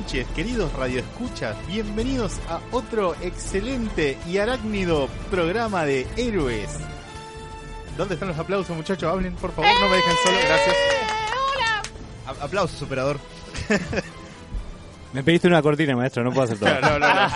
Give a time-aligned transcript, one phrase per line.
[0.00, 1.54] noches, queridos radioescuchas.
[1.66, 6.70] Bienvenidos a otro excelente y arácnido programa de héroes.
[7.98, 9.10] ¿Dónde están los aplausos, muchachos?
[9.12, 10.38] Hablen, por favor, no me dejen solo.
[10.46, 10.76] Gracias.
[12.26, 13.18] A- Aplausos, operador.
[15.12, 16.70] Me pediste una cortina, maestro, no puedo hacer todo.
[16.80, 17.28] No, no, no, no.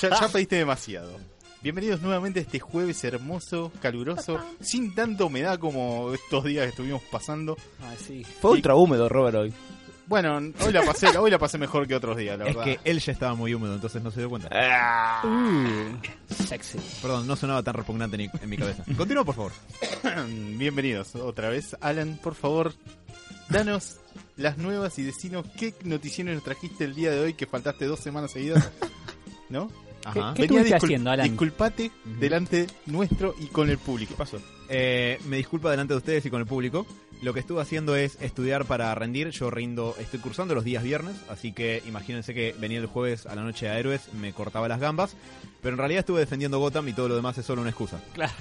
[0.00, 1.18] Ya, ya pediste demasiado.
[1.62, 7.02] Bienvenidos nuevamente a este jueves hermoso, caluroso, sin tanta humedad como estos días que estuvimos
[7.10, 7.56] pasando.
[8.40, 9.54] Fue ultra húmedo, Robert, hoy.
[10.06, 12.64] Bueno, hoy la pasé, hoy la pasé mejor que otros días, la Es verdad.
[12.64, 14.48] que él ya estaba muy húmedo, entonces no se dio cuenta.
[16.28, 16.78] Sexy.
[17.02, 18.84] Perdón, no sonaba tan repugnante ni- en mi cabeza.
[18.96, 19.52] Continúa, por favor.
[20.56, 21.76] Bienvenidos otra vez.
[21.80, 22.72] Alan, por favor,
[23.48, 23.96] danos
[24.36, 27.98] las nuevas y decinos qué noticiones nos trajiste el día de hoy que faltaste dos
[27.98, 28.70] semanas seguidas.
[29.48, 29.70] ¿No?
[30.04, 30.34] Ajá.
[30.36, 31.26] ¿Qué discul- haciendo, Alan?
[31.28, 34.10] Disculpate delante nuestro y con el público.
[34.12, 34.38] ¿Qué pasó?
[34.68, 36.86] Eh, me disculpa delante de ustedes y con el público.
[37.22, 39.30] Lo que estuve haciendo es estudiar para rendir.
[39.30, 43.34] Yo rindo, estoy cursando los días viernes, así que imagínense que venía el jueves a
[43.34, 45.16] la noche a Héroes, me cortaba las gambas.
[45.62, 48.00] Pero en realidad estuve defendiendo Gotham y todo lo demás es solo una excusa.
[48.14, 48.32] Claro,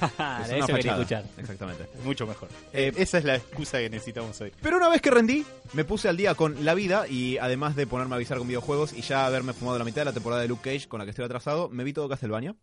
[0.44, 0.98] Es una eso fachada.
[1.02, 1.23] escuchar.
[1.38, 1.88] Exactamente.
[2.03, 2.50] Mucho mejor.
[2.73, 4.52] Eh, Esa es la excusa que necesitamos hoy.
[4.62, 7.88] Pero una vez que rendí, me puse al día con la vida y además de
[7.88, 10.50] ponerme a avisar con videojuegos y ya haberme fumado la mitad de la temporada de
[10.50, 12.56] Luke Cage con la que estoy atrasado, me vi todo Castlevania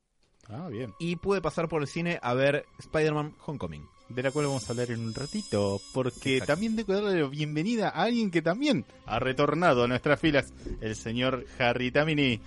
[0.48, 0.92] Ah, bien.
[1.00, 3.88] y pude pasar por el cine a ver Spider-Man Homecoming.
[4.14, 5.80] De la cual vamos a hablar en un ratito.
[5.92, 6.52] Porque Exacto.
[6.52, 10.52] también tengo que darle la bienvenida a alguien que también ha retornado a nuestras filas.
[10.80, 12.38] El señor Harry Tamini.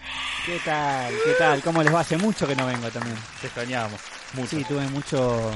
[0.45, 1.13] ¿Qué tal?
[1.23, 1.61] ¿Qué tal?
[1.63, 2.01] ¿Cómo les va?
[2.01, 3.15] Hace mucho que no vengo también.
[3.41, 3.99] Te extrañábamos.
[4.33, 4.47] Mucho.
[4.57, 5.51] Sí, tuve mucho,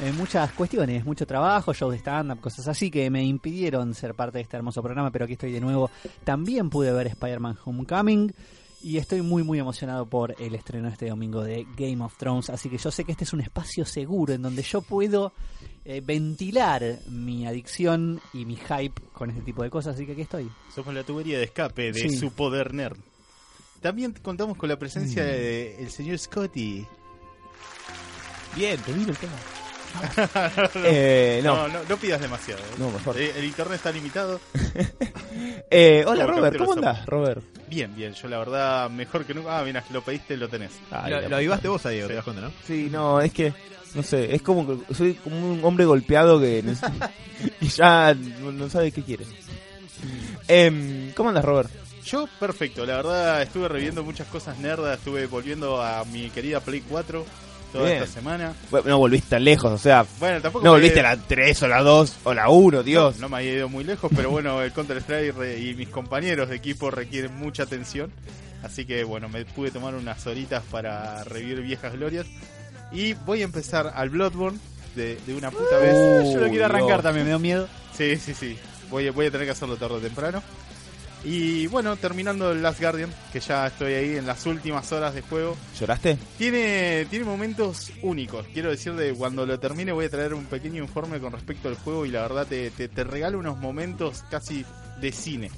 [0.00, 4.38] eh, muchas cuestiones, mucho trabajo, shows de stand-up, cosas así que me impidieron ser parte
[4.38, 5.90] de este hermoso programa, pero aquí estoy de nuevo.
[6.24, 8.32] También pude ver Spider-Man Homecoming
[8.86, 12.68] y estoy muy muy emocionado por el estreno este domingo de Game of Thrones, así
[12.68, 15.32] que yo sé que este es un espacio seguro en donde yo puedo
[15.84, 20.20] eh, ventilar mi adicción y mi hype con este tipo de cosas, así que aquí
[20.22, 20.48] estoy.
[20.74, 22.16] Somos la tubería de escape de Sí.
[22.16, 22.96] su poder nerd.
[23.80, 25.26] También contamos con la presencia Mm.
[25.26, 26.86] del señor Scotty.
[28.56, 29.34] Bien, te vino el tema.
[30.84, 32.60] Eh, no, No, no, no pidas demasiado.
[32.78, 33.18] no, mejor.
[33.20, 34.40] Eh, El internet está limitado.
[35.70, 37.42] Eh, hola, Como Robert, ¿cómo andás, Robert?
[37.68, 38.14] Bien, bien.
[38.14, 39.58] Yo la verdad, mejor que nunca.
[39.58, 40.70] Ah, mira, lo pediste, lo tenés.
[40.90, 42.10] Ay, lo, avivaste vos a Diego, Sí.
[42.10, 42.52] te das cuenta, ¿no?
[42.66, 43.52] Sí, no, es que,
[43.94, 46.62] no sé, es como que soy como un hombre golpeado que
[47.60, 49.24] y ya no, no sabe qué quiere.
[50.48, 51.70] Em, ¿Cómo andas, Robert?
[52.04, 52.86] Yo, perfecto.
[52.86, 54.98] La verdad, estuve reviendo muchas cosas nerdas.
[54.98, 57.26] Estuve volviendo a mi querida Play 4
[57.76, 58.02] toda Bien.
[58.02, 58.52] esta semana.
[58.70, 61.62] Bueno, no volviste tan lejos, o sea, Bueno, tampoco no me volviste a la 3
[61.62, 63.16] o la 2 o la 1, Dios.
[63.16, 65.88] No, no me había ido muy lejos, pero bueno, el Counter Strike re- y mis
[65.88, 68.10] compañeros de equipo requieren mucha atención.
[68.62, 72.26] Así que bueno, me pude tomar unas horitas para revivir viejas glorias.
[72.92, 74.58] Y voy a empezar al Bloodborne
[74.94, 75.94] de, de una puta vez.
[75.94, 77.02] Uh, Yo lo quiero arrancar Dios.
[77.02, 77.68] también, me da miedo.
[77.96, 78.56] Sí, sí, sí.
[78.90, 80.42] Voy, a- voy a tener que hacerlo tarde o temprano.
[81.24, 85.22] Y bueno, terminando el Last Guardian, que ya estoy ahí en las últimas horas de
[85.22, 85.56] juego.
[85.78, 86.18] ¿Lloraste?
[86.38, 88.46] Tiene, tiene momentos únicos.
[88.52, 91.74] Quiero decir, de cuando lo termine voy a traer un pequeño informe con respecto al
[91.76, 94.64] juego y la verdad te, te, te regalo unos momentos casi
[95.00, 95.50] de cine.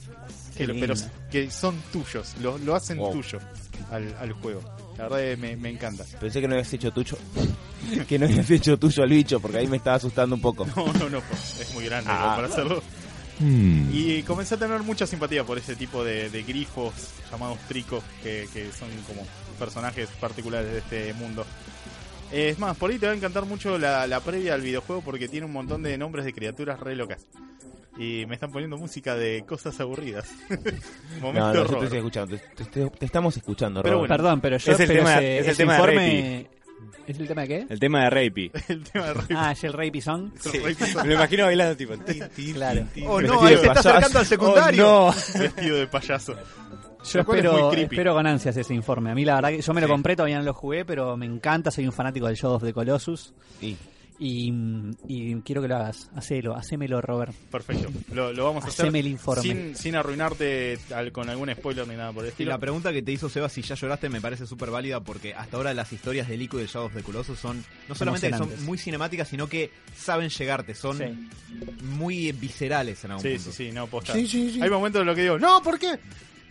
[0.56, 0.94] Que, pero
[1.30, 3.12] que son tuyos, lo, lo hacen Wow.
[3.12, 3.38] tuyo
[3.92, 4.60] al, al juego.
[4.96, 6.04] La verdad me, me encanta.
[6.20, 7.16] Pensé que no habías hecho tuyo.
[8.08, 10.66] que no habías hecho tuyo al bicho, porque ahí me estaba asustando un poco.
[10.74, 11.18] No, no, no,
[11.60, 12.32] es muy grande Ah.
[12.34, 12.82] para hacerlo.
[13.40, 13.88] Hmm.
[13.92, 16.92] Y comencé a tener mucha simpatía por ese tipo de, de grifos
[17.30, 19.26] llamados tricos, que, que son como
[19.58, 21.44] personajes particulares de este mundo.
[22.32, 25.28] Es más, por ahí te va a encantar mucho la, la previa al videojuego porque
[25.28, 27.26] tiene un montón de nombres de criaturas re locas.
[27.96, 30.28] Y me están poniendo música de cosas aburridas.
[31.20, 32.36] Momento No, no, yo te estoy escuchando.
[32.54, 34.14] Te, te- te estamos escuchando, Pero bueno.
[34.14, 36.46] Perdón, pero yo Es el pero tema- ese, es el ese tema de informe...
[37.06, 37.66] ¿Es el tema de qué?
[37.70, 38.50] El tema de Rapey.
[38.68, 39.36] El tema de Rapey.
[39.38, 40.30] Ah, es el Rapey Song.
[41.02, 41.96] Me lo imagino bailando tipo.
[41.98, 42.80] tin, tin, Claro.
[42.80, 43.06] tin, tin.
[43.08, 45.06] Oh no, ahí se está acercando al secundario.
[45.06, 46.34] Oh, Vestido de payaso.
[46.34, 46.40] Yo
[47.02, 49.10] es espero, espero con ansias ese informe.
[49.10, 49.92] A mí la verdad que yo me lo Sí.
[49.92, 52.72] compré, todavía no lo jugué, pero me encanta, soy un fanático del Shadow of the
[52.74, 53.32] Colossus.
[53.60, 53.76] Sí.
[54.20, 54.52] Y,
[55.06, 56.10] y quiero que lo hagas.
[56.16, 57.32] Hacelo, hacémelo, Robert.
[57.52, 57.88] Perfecto.
[58.12, 59.42] Lo, lo vamos a hacer Haceme el informe.
[59.42, 62.50] sin, sin arruinarte al- con algún spoiler ni nada por el Y estilo.
[62.50, 65.56] la pregunta que te hizo Seba si ya lloraste me parece súper válida porque hasta
[65.56, 68.36] ahora las historias de Ico y de Shadow of the Colossus son no solamente que
[68.36, 71.04] son muy cinemáticas, sino que saben llegarte, son Sí.
[71.84, 73.52] muy viscerales en algún Sí, punto.
[73.52, 74.14] sí, sí, no, posta.
[74.14, 74.62] Sí, sí, sí.
[74.62, 75.96] Hay momentos en los que digo, no, ¿por qué?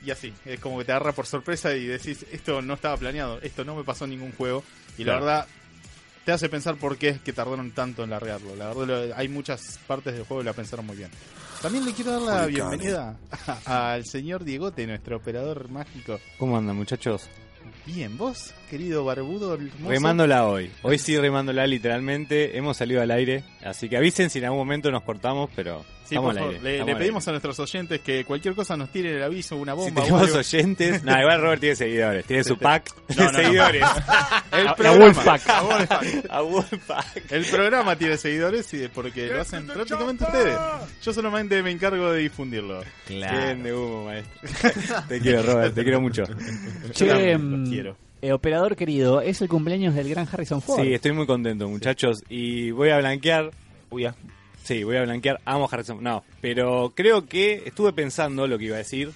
[0.05, 3.39] Y así, es como que te agarra por sorpresa y decís, esto no estaba planeado,
[3.41, 4.63] esto no me pasó en ningún juego.
[4.97, 5.19] Y Claro.
[5.19, 5.47] la verdad,
[6.27, 8.53] te hace pensar por qué es que tardaron tanto en largarlo.
[8.53, 11.09] La verdad, hay muchas partes del juego que la pensaron muy bien.
[11.61, 13.15] También le quiero dar la bienvenida
[13.65, 16.19] al señor Diegote, nuestro operador mágico.
[16.37, 17.29] ¿Cómo andan, muchachos?
[17.85, 19.89] Bien, vos, querido barbudo, hermoso.
[19.89, 20.71] Remándola hoy.
[20.81, 22.57] Hoy sí remándola literalmente.
[22.57, 23.43] Hemos salido al aire.
[23.63, 26.61] Así que avisen si en algún momento nos cortamos, pero Sí, estamos por al aire.
[26.63, 29.57] le, estamos le al pedimos a nuestros oyentes que cualquier cosa nos tiren el aviso,
[29.57, 29.73] una.
[29.73, 30.01] Si bomba.
[30.01, 30.39] o tenemos algo.
[30.39, 31.03] oyentes.
[31.07, 32.25] No, igual Robert tiene seguidores.
[32.25, 32.63] Tiene su Sí, sí.
[32.63, 33.37] pack No, de no, no.
[33.43, 33.83] seguidores.
[34.51, 34.97] El programa.
[35.05, 35.47] Wolfpack.
[35.47, 36.25] La Wolfpack.
[36.29, 37.31] A Wolfpack.
[37.31, 40.57] El programa tiene seguidores y porque lo hacen prácticamente ustedes.
[41.03, 42.81] Yo solamente me encargo de difundirlo.
[43.09, 44.39] Bien de humo, maestro.
[45.09, 45.75] te quiero, Robert.
[45.75, 46.23] Te quiero mucho.
[46.93, 47.19] Che, lo
[47.65, 47.97] quiero.
[48.21, 50.81] eh, operador querido, es el cumpleaños del gran Harrison Ford.
[50.83, 52.23] Sí, estoy muy contento, muchachos.
[52.29, 53.51] Y voy a blanquear
[53.89, 54.15] Uy, ya.
[54.63, 55.39] Sí, voy a blanquear.
[55.45, 56.03] Amo a Harrison.
[56.03, 59.11] No, pero creo que estuve pensando lo que iba a decir.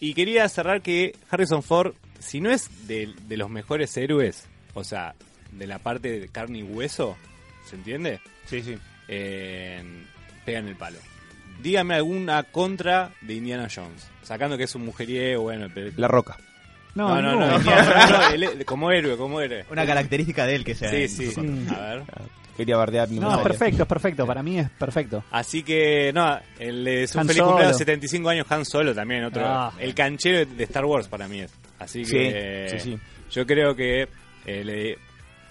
[0.00, 4.44] Y quería cerrar que Harrison Ford, si no es de, de los mejores héroes,
[4.74, 5.14] o sea,
[5.52, 7.16] de la parte de carne y hueso,
[7.64, 8.20] ¿se entiende?
[8.46, 8.76] Sí, sí.
[9.08, 9.82] Eh,
[10.44, 10.98] pegan el palo.
[11.62, 14.06] Dígame alguna contra de Indiana Jones.
[14.22, 15.92] Sacando que es un mujeriego, bueno, pero...
[15.96, 16.36] La Roca.
[16.96, 17.46] No, no, no, no.
[17.48, 19.64] no, Indiana- no, él- como héroe, como héroe.
[19.70, 20.90] Una característica de él que sea.
[20.90, 21.30] Sí, sí.
[21.30, 21.40] Sí.
[21.74, 22.02] A ver.
[22.56, 24.26] Quería bardear mi No, es perfecto, es perfecto.
[24.26, 25.22] Para mí es perfecto.
[25.30, 27.50] Así que, no, el de su Han feliz Solo.
[27.50, 29.42] cumpleaños 75 años Han Solo también, otro.
[29.44, 29.72] Ah.
[29.78, 31.52] El canchero de Star Wars para mí es.
[31.78, 32.98] Así Sí, que sí, sí.
[33.30, 34.08] yo creo que
[34.46, 34.98] eh, le,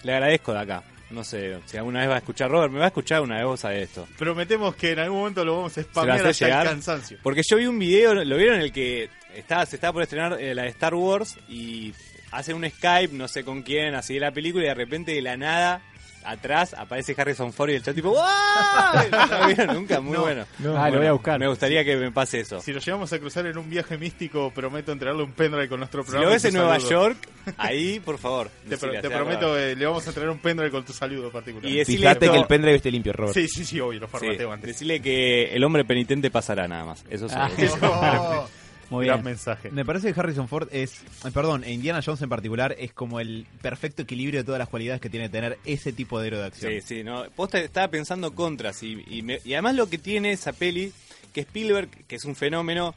[0.02, 0.82] le agradezco de acá.
[1.10, 3.44] No sé, si alguna vez va a escuchar Robert, me va a escuchar una vez
[3.44, 4.08] vos a esto.
[4.18, 6.66] Prometemos que en algún momento lo vamos a ¿Se lo spamear hasta llegar?
[6.66, 7.18] el cansancio.
[7.22, 8.56] Porque yo vi un video, ¿lo vieron?
[8.56, 11.92] En el que estaba, se estaba por estrenar eh, la de Star Wars y
[12.32, 15.22] hacen un Skype, no sé con quién, así de la película y de repente de
[15.22, 15.80] la nada,
[16.24, 18.20] atrás, aparece Harrison Ford y el chat tipo ¡Wow!
[19.12, 20.00] ¿No lo vieron nunca?
[20.00, 20.44] Muy bueno.
[20.76, 21.38] ah, lo voy a buscar.
[21.38, 22.60] Me gustaría que me pase eso.
[22.60, 26.02] Si lo llevamos a cruzar en un viaje místico, prometo entregarle un pendrive con nuestro
[26.02, 26.26] Si programa.
[26.26, 26.90] lo y ves en Nueva saludo.
[26.90, 27.28] York,
[27.58, 28.50] ahí, por favor.
[28.68, 31.70] Te, pro- prometo, eh, le vamos a entregar un pendrive con tu saludo particular.
[31.70, 33.34] Y decirle Fíjate que el pendrive esté limpio, Robert.
[33.34, 34.66] Sí, sí, sí, obvio, lo Sí, formateo antes.
[34.68, 37.04] decirle que el hombre penitente pasará nada más.
[37.08, 37.36] Eso sí.
[37.38, 37.48] Ah.
[37.56, 38.48] Eso,
[38.90, 39.24] Muy gran bien.
[39.32, 39.70] mensaje.
[39.70, 43.18] Me parece que Harrison Ford es, eh, perdón, e Indiana Jones en particular es como
[43.20, 46.46] el perfecto equilibrio de todas las cualidades que tiene tener ese tipo de héroe de
[46.46, 46.72] acción.
[46.72, 47.24] Sí, sí, no.
[47.34, 50.92] Posta estaba pensando contras y, y, me- y además lo que tiene esa peli,
[51.32, 52.94] que Spielberg, que es un fenómeno,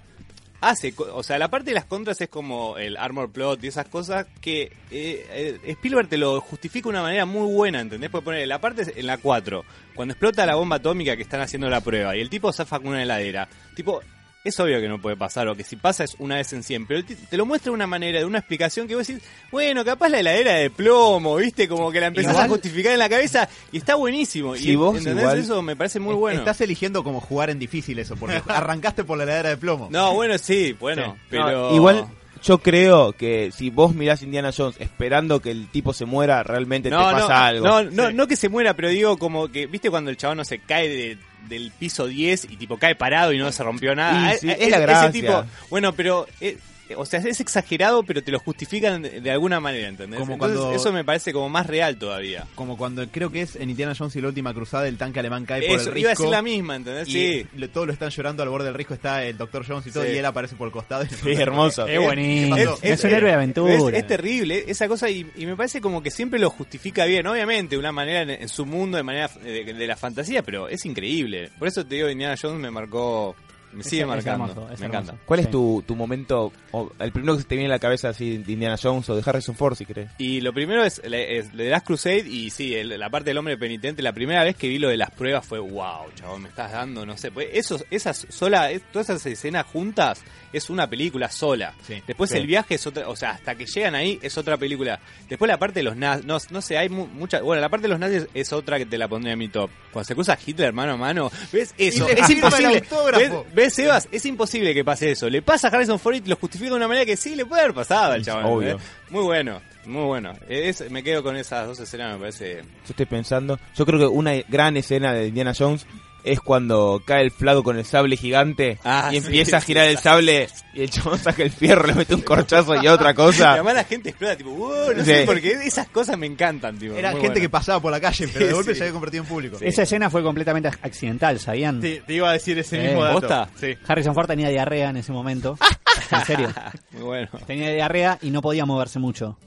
[0.62, 3.88] hace, o sea, la parte de las contras es como el armor plot y esas
[3.88, 8.10] cosas que eh, eh, Spielberg te lo justifica de una manera muy buena, ¿entendés?
[8.10, 9.64] Puede poner la parte en la 4,
[9.96, 12.90] cuando explota la bomba atómica que están haciendo la prueba y el tipo zafa con
[12.90, 14.02] una heladera, tipo...
[14.42, 16.88] Es obvio que no puede pasar, o que si pasa es una vez en 100,
[16.88, 19.22] pero te lo muestra de una manera, de una explicación que vos decís,
[19.52, 21.68] bueno, capaz la heladera de plomo, ¿viste?
[21.68, 24.56] Como que la empezás Igual- a justificar en la cabeza y está buenísimo.
[24.56, 25.24] Si y vos ¿entendés?
[25.24, 26.40] igual- eso me parece muy bueno.
[26.40, 29.90] Estás eligiendo como jugar en difícil eso, porque arrancaste por la heladera de plomo.
[29.92, 31.76] No, bueno, sí, bueno, No, pero...
[31.76, 32.08] igual,
[32.42, 36.90] yo creo que si vos mirás Indiana Jones esperando que el tipo se muera, realmente
[36.90, 37.66] no, te no, pasa algo.
[37.68, 40.46] No, no, no que se muera, pero digo como que, ¿viste cuando el chabón no
[40.46, 44.34] se cae de- del piso 10 y tipo cae parado y no se rompió nada?
[44.38, 45.12] Sí, eh, es la ese gracia.
[45.12, 46.28] tipo, bueno, pero...
[46.42, 46.58] eh,
[46.96, 50.20] o sea, es exagerado, pero te lo justifican de, alguna manera, ¿entendés?
[50.20, 52.46] Como Entonces, cuando- eso me parece como más real todavía.
[52.56, 55.46] Como cuando creo que es en Indiana Jones y la última cruzada el tanque alemán
[55.46, 56.10] cae por el iba a risco.
[56.10, 57.08] decir la misma, ¿entendés?
[57.08, 57.48] y Sí.
[57.56, 59.66] lo- todos lo están llorando al borde del risco, está el Dr.
[59.68, 60.12] Jones y todo, Sí.
[60.14, 61.04] y él aparece por el costado.
[61.04, 61.88] y- Sí, hermoso.
[61.88, 62.56] Es buenísimo.
[62.56, 63.74] ¿Qué Es, un héroe de aventura.
[63.74, 67.26] Es, es terrible esa cosa y, y me parece como que siempre lo justifica bien,
[67.28, 70.68] obviamente, de una manera en, en su mundo, de manera de, de la fantasía, pero
[70.68, 71.50] es increíble.
[71.60, 73.36] Por eso te digo, Indiana Jones me marcó,
[73.74, 75.04] me sigue es marcando, hermoso, es me hermoso.
[75.04, 75.24] encanta.
[75.26, 75.46] ¿Cuál Sí.
[75.46, 78.38] es tu, tu momento, o el primero que se te viene a la cabeza así
[78.38, 80.10] de Indiana Jones o de Harrison Ford, si querés?
[80.18, 83.38] Y lo primero es, le- es The Last Crusade y sí, el- la parte del
[83.38, 86.50] hombre penitente, la primera vez que vi lo de las pruebas fue, wow, chabón, me
[86.50, 90.22] estás dando, no sé, pues eso, esas sola, es- todas esas escenas juntas
[90.52, 91.74] es una película sola.
[91.86, 92.02] Sí.
[92.08, 92.38] Después Sí.
[92.38, 95.00] el viaje es otra, o sea, hasta que llegan ahí es otra película.
[95.28, 97.84] Después la parte de los nazis, no, no sé, hay mu- mucha, bueno, la parte
[97.84, 99.70] de los nazis es otra que te la pondría en mi top.
[99.92, 102.08] Cuando se cruza Hitler mano a mano, ¿ves eso?
[102.10, 102.78] Es el imposible.
[102.80, 103.46] autógrafo.
[103.54, 104.08] ¿Ves, ¿Ves, Sebas?
[104.10, 105.30] Es imposible que pase eso.
[105.30, 107.64] Le pasa a Harrison Ford y lo justifica de una manera que sí le puede
[107.64, 108.46] haber pasado al chaval.
[108.46, 108.78] Obvio.
[108.78, 108.86] ¿ves?
[109.10, 110.32] Muy bueno, muy bueno.
[110.48, 112.62] Es, me quedo con esas dos escenas, me parece.
[112.62, 115.86] Yo estoy pensando, yo creo que una gran escena de Indiana Jones
[116.24, 119.68] es cuando cae el flaco con el sable gigante Ah, y sí, empieza a sí,
[119.68, 123.12] girar el sable y el chabón saca el fierro, le mete un corchazo y otra
[123.12, 123.54] Y cosa.
[123.54, 125.10] además la gente explota, tipo, "Wow", no Sí.
[125.12, 126.94] sé, porque esas cosas me encantan, tipo.
[126.96, 127.42] Era gente bueno.
[127.42, 128.78] que pasaba por la calle, pero de golpe sí.
[128.78, 129.58] se había convertido en público.
[129.62, 131.80] Esa escena fue completamente accidental, ¿sabían?
[131.80, 133.20] Te, te iba a decir ese Eh, mismo dato.
[133.20, 133.50] ¿posta?
[133.56, 133.76] Sí.
[133.88, 135.58] Harrison Ford tenía diarrea en ese momento.
[136.12, 136.50] en serio.
[136.92, 137.30] Muy bueno.
[137.48, 139.38] Tenía diarrea y no podía moverse mucho.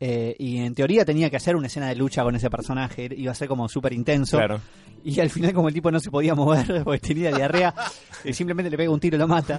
[0.00, 3.08] Eh, y en teoría tenía que hacer una escena de lucha con ese personaje.
[3.16, 4.36] Iba a ser como súper intenso.
[4.36, 4.60] Claro.
[5.04, 7.74] Y al final, como el tipo no se podía mover porque tenía diarrea,
[8.24, 9.58] eh, simplemente le pega un tiro y lo mata.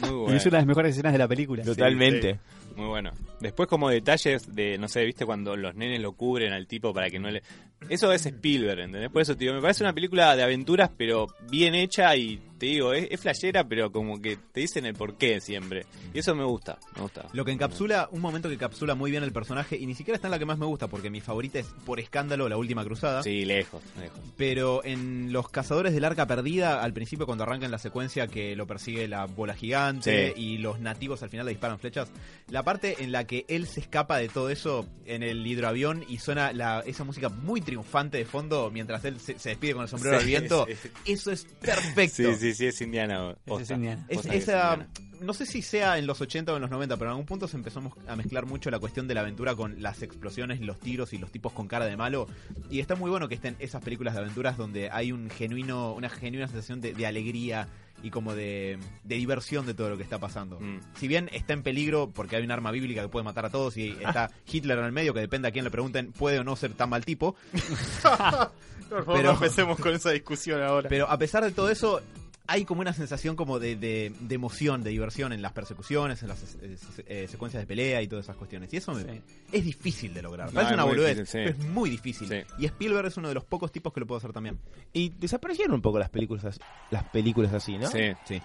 [0.00, 0.36] Muy Y bueno.
[0.36, 1.62] es una de las mejores escenas de la película.
[1.64, 2.38] Totalmente.
[2.76, 3.12] Muy bueno.
[3.40, 7.08] Después como detalles de, no sé, viste cuando los nenes lo cubren al tipo para
[7.08, 7.42] que no le...
[7.88, 9.10] Eso es Spielberg, ¿entendés?
[9.10, 12.92] Por eso, tío, me parece una película de aventuras, pero bien hecha y te digo,
[12.94, 15.84] es, es flashera, pero como que te dicen el porqué siempre.
[16.14, 17.26] Y eso me gusta, me gusta.
[17.32, 20.28] Lo que encapsula, un momento que encapsula muy bien el personaje, y ni siquiera está
[20.28, 23.22] en la que más me gusta, porque mi favorita es por escándalo La Última Cruzada.
[23.22, 24.18] Sí, lejos, lejos.
[24.36, 28.66] Pero en Los Cazadores del Arca Perdida, al principio cuando arrancan la secuencia que lo
[28.66, 30.40] persigue la bola gigante Sí.
[30.40, 32.10] y los nativos al final le disparan flechas,
[32.48, 36.18] la parte en la que él se escapa de todo eso en el hidroavión y
[36.18, 39.88] suena la, esa música muy triunfante de fondo mientras él se, se despide con el
[39.88, 40.88] sombrero Sí, al viento, sí.
[41.06, 42.32] eso es perfecto.
[42.34, 43.30] Sí, sí, sí, es indiana.
[43.30, 43.62] Ese posta.
[43.62, 44.06] es Indiana.
[44.08, 44.88] Es- Posta que es esa, indiana.
[45.20, 47.48] no sé si sea en los 80 o en los 90, pero en algún punto
[47.48, 51.12] se empezó a mezclar mucho la cuestión de la aventura con las explosiones, los tiros
[51.12, 52.28] y los tipos con cara de malo.
[52.70, 56.08] Y está muy bueno que estén esas películas de aventuras donde hay un genuino, una
[56.10, 57.68] genuina sensación de, de alegría
[58.04, 60.60] y como de, de diversión de todo lo que está pasando.
[60.60, 60.80] Mm.
[60.96, 63.76] Si bien está en peligro porque hay un arma bíblica que puede matar a todos
[63.78, 66.54] y está Hitler en el medio, que depende a quién le pregunten, puede o no
[66.54, 67.34] ser tan mal tipo.
[67.52, 70.88] Por favor, Pero- no empecemos con esa discusión ahora.
[70.88, 72.02] Pero a pesar de todo eso,
[72.46, 76.28] hay como una sensación como de, de- de emoción, de diversión en las persecuciones, en
[76.28, 78.72] las eh, eh, secuencias de pelea y todas esas cuestiones.
[78.72, 79.20] Y eso me- Sí.
[79.52, 80.48] es difícil de lograr.
[80.48, 81.52] No, Parece es una muy boludez, difícil, sí.
[81.52, 82.28] pero es muy difícil.
[82.28, 82.36] Sí.
[82.58, 84.58] Y Spielberg es uno de los pocos tipos que lo puede hacer también.
[84.92, 86.60] Y desaparecieron un poco las películas, as-
[86.90, 87.88] las películas así, ¿no?
[87.90, 88.12] Sí.
[88.26, 88.42] Sí.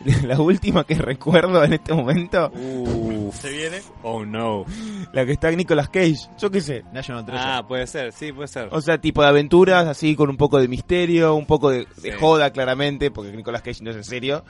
[0.26, 3.40] La última que recuerdo en este momento, Uf.
[3.40, 3.80] Se viene.
[4.02, 4.64] Oh no.
[5.12, 6.84] la que está Nicolas Cage, yo qué sé.
[6.92, 7.50] National Treasure.
[7.50, 8.68] Ah, puede ser, sí, puede ser.
[8.72, 12.12] O sea, tipo de aventuras, así con un poco de misterio, un poco de, de
[12.12, 14.44] joda, claramente, porque Nicolas Cage no es en serio.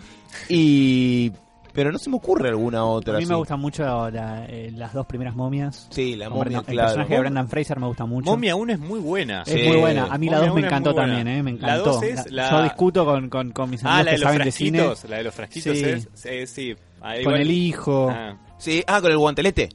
[0.48, 1.32] Y.
[1.72, 3.14] Pero no se me ocurre alguna otra.
[3.14, 3.38] A mí me así.
[3.38, 5.86] gustan mucho la- eh, las dos primeras momias.
[5.90, 6.88] Sí, la momia, el claro.
[6.88, 8.30] personaje de Brendan Fraser me gusta mucho.
[8.30, 9.42] Momia 1 es muy buena.
[9.46, 9.68] Es Sí.
[9.68, 10.06] muy buena.
[10.10, 11.42] A mí la Momia 2 me encantó también, ¿eh?
[11.42, 11.92] Me La encantó.
[11.94, 14.30] dos es la- Yo discuto con, con, con mis amigos Ah, la que de los
[14.32, 14.78] saben de cine.
[14.80, 15.10] frasquitos.
[15.10, 15.84] La de los frasquitos Sí.
[15.84, 16.08] es.
[16.14, 16.76] Sí, sí.
[17.00, 18.08] Ah, Con igual- el hijo.
[18.10, 19.70] Ah, Sí, ah, con el guantelete.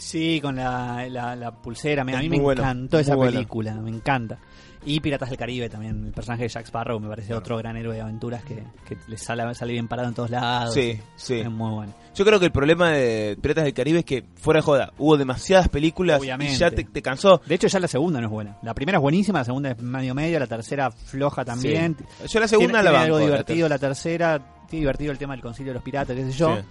[0.00, 2.04] Sí, con la, la, la pulsera.
[2.04, 3.74] Me- A mí me encantó esa película.
[3.74, 4.38] Me encanta.
[4.82, 6.06] Y Piratas del Caribe también.
[6.06, 9.18] El personaje de Jack Sparrow me parece otro gran héroe de aventuras que, que le
[9.18, 10.72] sale, sale bien parado en todos lados.
[10.72, 11.40] Sí, sí.
[11.40, 11.92] Es muy bueno.
[12.14, 15.18] Yo creo que el problema de Piratas del Caribe es que, fuera de joda, hubo
[15.18, 16.54] demasiadas películas Obviamente.
[16.54, 17.42] y ya te, te cansó.
[17.44, 18.56] De hecho, ya la segunda no es buena.
[18.62, 21.98] La primera es buenísima, la segunda es medio medio, la tercera floja también.
[22.26, 23.04] Yo la segunda tiene, la banco.
[23.04, 26.16] algo la divertido, ter- la tercera, tiene divertido el tema del concilio de los piratas,
[26.16, 26.56] qué sé yo.
[26.56, 26.62] Sí.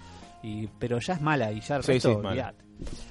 [0.42, 2.40] Y, pero ya es mala y ya el Sí, resto, sí.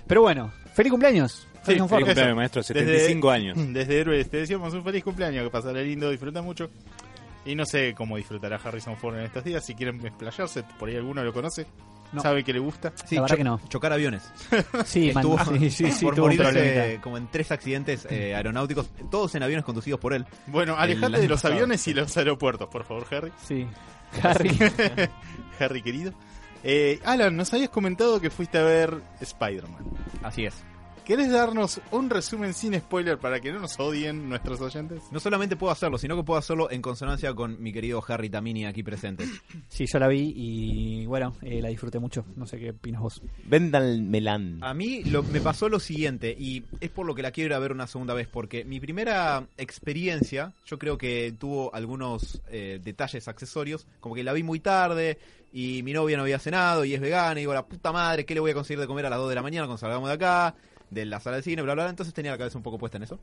[0.07, 1.47] Pero bueno, feliz cumpleaños.
[1.63, 2.61] Sí, feliz cumpleaños, maestro.
[2.61, 3.57] Desde- 75 años.
[3.73, 6.69] Desde Héroes te decíamos un feliz cumpleaños, que pasará lindo, disfruta mucho.
[7.45, 9.65] Y no sé cómo disfrutará Harrison Ford en estos días.
[9.65, 11.65] Si quieren explayarse, por ahí alguno lo conoce,
[12.11, 12.21] No.
[12.21, 12.91] sabe que le gusta.
[13.05, 13.59] Sí, La verdad que no.
[13.69, 14.23] Chocar aviones.
[14.85, 19.33] Sí, man- Estuvo sí, sí, sí, por morirse como en tres accidentes eh, aeronáuticos, todos
[19.35, 20.25] en aviones conducidos por él.
[20.47, 23.31] Bueno, alejate de los aviones y los aeropuertos, por favor, Harry.
[23.45, 23.67] Sí.
[24.23, 24.57] Harry.
[25.59, 26.13] Harry querido.
[26.63, 29.85] Eh, Alan, nos habías comentado que fuiste a ver Spider-Man.
[30.23, 30.55] Así es.
[31.09, 35.01] ¿Querés darnos un resumen sin spoiler para que no nos odien nuestros oyentes?
[35.11, 38.65] No solamente puedo hacerlo, sino que puedo hacerlo en consonancia con mi querido Harry Tamini
[38.67, 39.25] aquí presente.
[39.69, 42.25] Sí, yo la vi y bueno, eh, la disfruté mucho.
[42.35, 43.21] No sé qué opinas vos.
[43.45, 44.59] Vendal Melán.
[44.61, 47.53] A mí lo- me pasó lo siguiente, y es por lo que la quiero ir
[47.55, 52.79] a ver una segunda vez, porque mi primera experiencia, yo creo que tuvo algunos eh,
[52.83, 55.17] detalles accesorios, como que la vi muy tarde,
[55.51, 58.33] y mi novia no había cenado, y es vegana, y digo, la puta madre, ¿qué
[58.35, 60.15] le voy a conseguir de comer a las 2 de la mañana cuando salgamos de
[60.15, 60.53] acá?
[60.91, 61.89] De la sala de cine, bla, bla, bla.
[61.91, 63.19] Entonces tenía la cabeza un poco puesta en eso.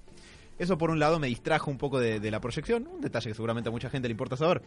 [0.59, 3.35] Eso por un lado me distrajo un poco de, de la proyección, un detalle que
[3.35, 4.63] seguramente a mucha gente le importa saber.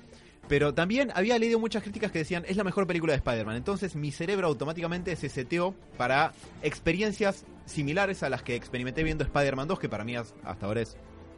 [0.48, 3.56] Pero también había leído muchas críticas que decían, es la mejor película de Spider-Man.
[3.56, 9.68] Entonces mi cerebro automáticamente se seteó para experiencias similares a las que experimenté viendo Spider-Man
[9.68, 10.98] 2, que para mí has- hasta ahora es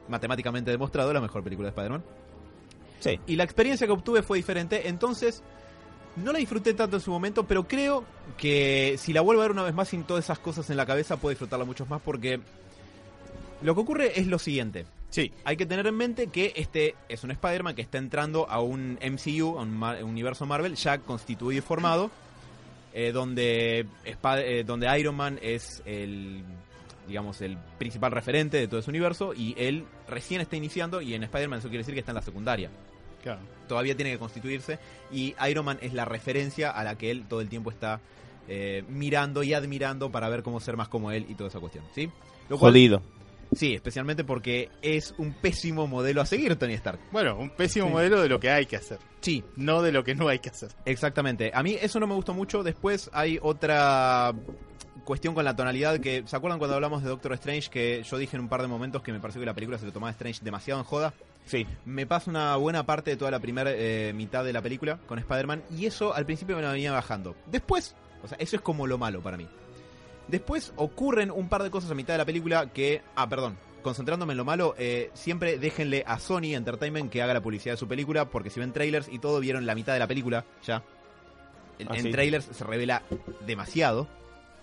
[0.09, 2.03] matemáticamente demostrado la mejor película de Spider-Man.
[2.99, 3.19] Sí.
[3.27, 5.43] Y la experiencia que obtuve fue diferente, entonces
[6.15, 8.03] no la disfruté tanto en su momento, pero creo
[8.37, 10.85] que si la vuelvo a ver una vez más sin todas esas cosas en la
[10.85, 12.39] cabeza, puedo disfrutarla mucho más porque
[13.61, 14.85] lo que ocurre es lo siguiente.
[15.09, 18.61] Sí, Hay que tener en mente que este es un Spider-Man que está entrando a
[18.61, 22.09] un MCU, a un universo Marvel ya constituido y formado,
[22.93, 26.43] eh, donde, eh, donde Iron Man es el
[27.07, 31.23] digamos el principal referente de todo ese universo y él recién está iniciando y en
[31.23, 32.69] Spider-Man eso quiere decir que está en la secundaria.
[33.23, 33.39] Claro.
[33.67, 34.79] todavía tiene que constituirse
[35.11, 37.99] y Iron Man es la referencia a la que él todo el tiempo está
[38.47, 41.83] eh, mirando y admirando para ver cómo ser más como él y toda esa cuestión,
[41.93, 42.09] ¿sí?
[42.49, 43.01] Lo cual- Jodido.
[43.53, 46.99] Sí, especialmente porque es un pésimo modelo a seguir Tony Stark.
[47.11, 47.91] Bueno, un pésimo Sí.
[47.91, 50.49] modelo de lo que hay que hacer, Sí, no de lo que no hay que
[50.49, 50.69] hacer.
[50.85, 51.51] exactamente.
[51.53, 52.63] A mí eso no me gustó mucho.
[52.63, 54.33] Después hay otra
[55.03, 56.23] cuestión con la tonalidad que...
[56.25, 59.01] ¿Se acuerdan cuando hablamos de Doctor Strange que yo dije en un par de momentos
[59.01, 61.13] que me pareció que la película se lo tomaba a Strange demasiado en joda?
[61.45, 61.65] Sí.
[61.85, 65.19] Me pasa una buena parte de toda la primera eh, mitad de la película con
[65.19, 67.35] Spider-Man y eso al principio me lo venía bajando.
[67.47, 69.47] Después, o sea, eso es como lo malo para mí.
[70.27, 73.01] Después ocurren un par de cosas a mitad de la película que...
[73.15, 73.57] Ah, perdón.
[73.81, 77.77] Concentrándome en lo malo, eh, siempre déjenle a Sony Entertainment que haga la publicidad de
[77.77, 80.83] su película, porque si ven trailers y todo, vieron la mitad de la película ya.
[81.79, 82.11] En, Ah, en sí.
[82.11, 83.01] trailers se revela
[83.45, 84.07] demasiado.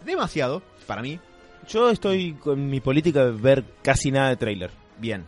[0.04, 1.18] Demasiado, para mí.
[1.68, 4.70] Yo estoy con mi política de ver casi nada de trailer.
[4.98, 5.24] Bien.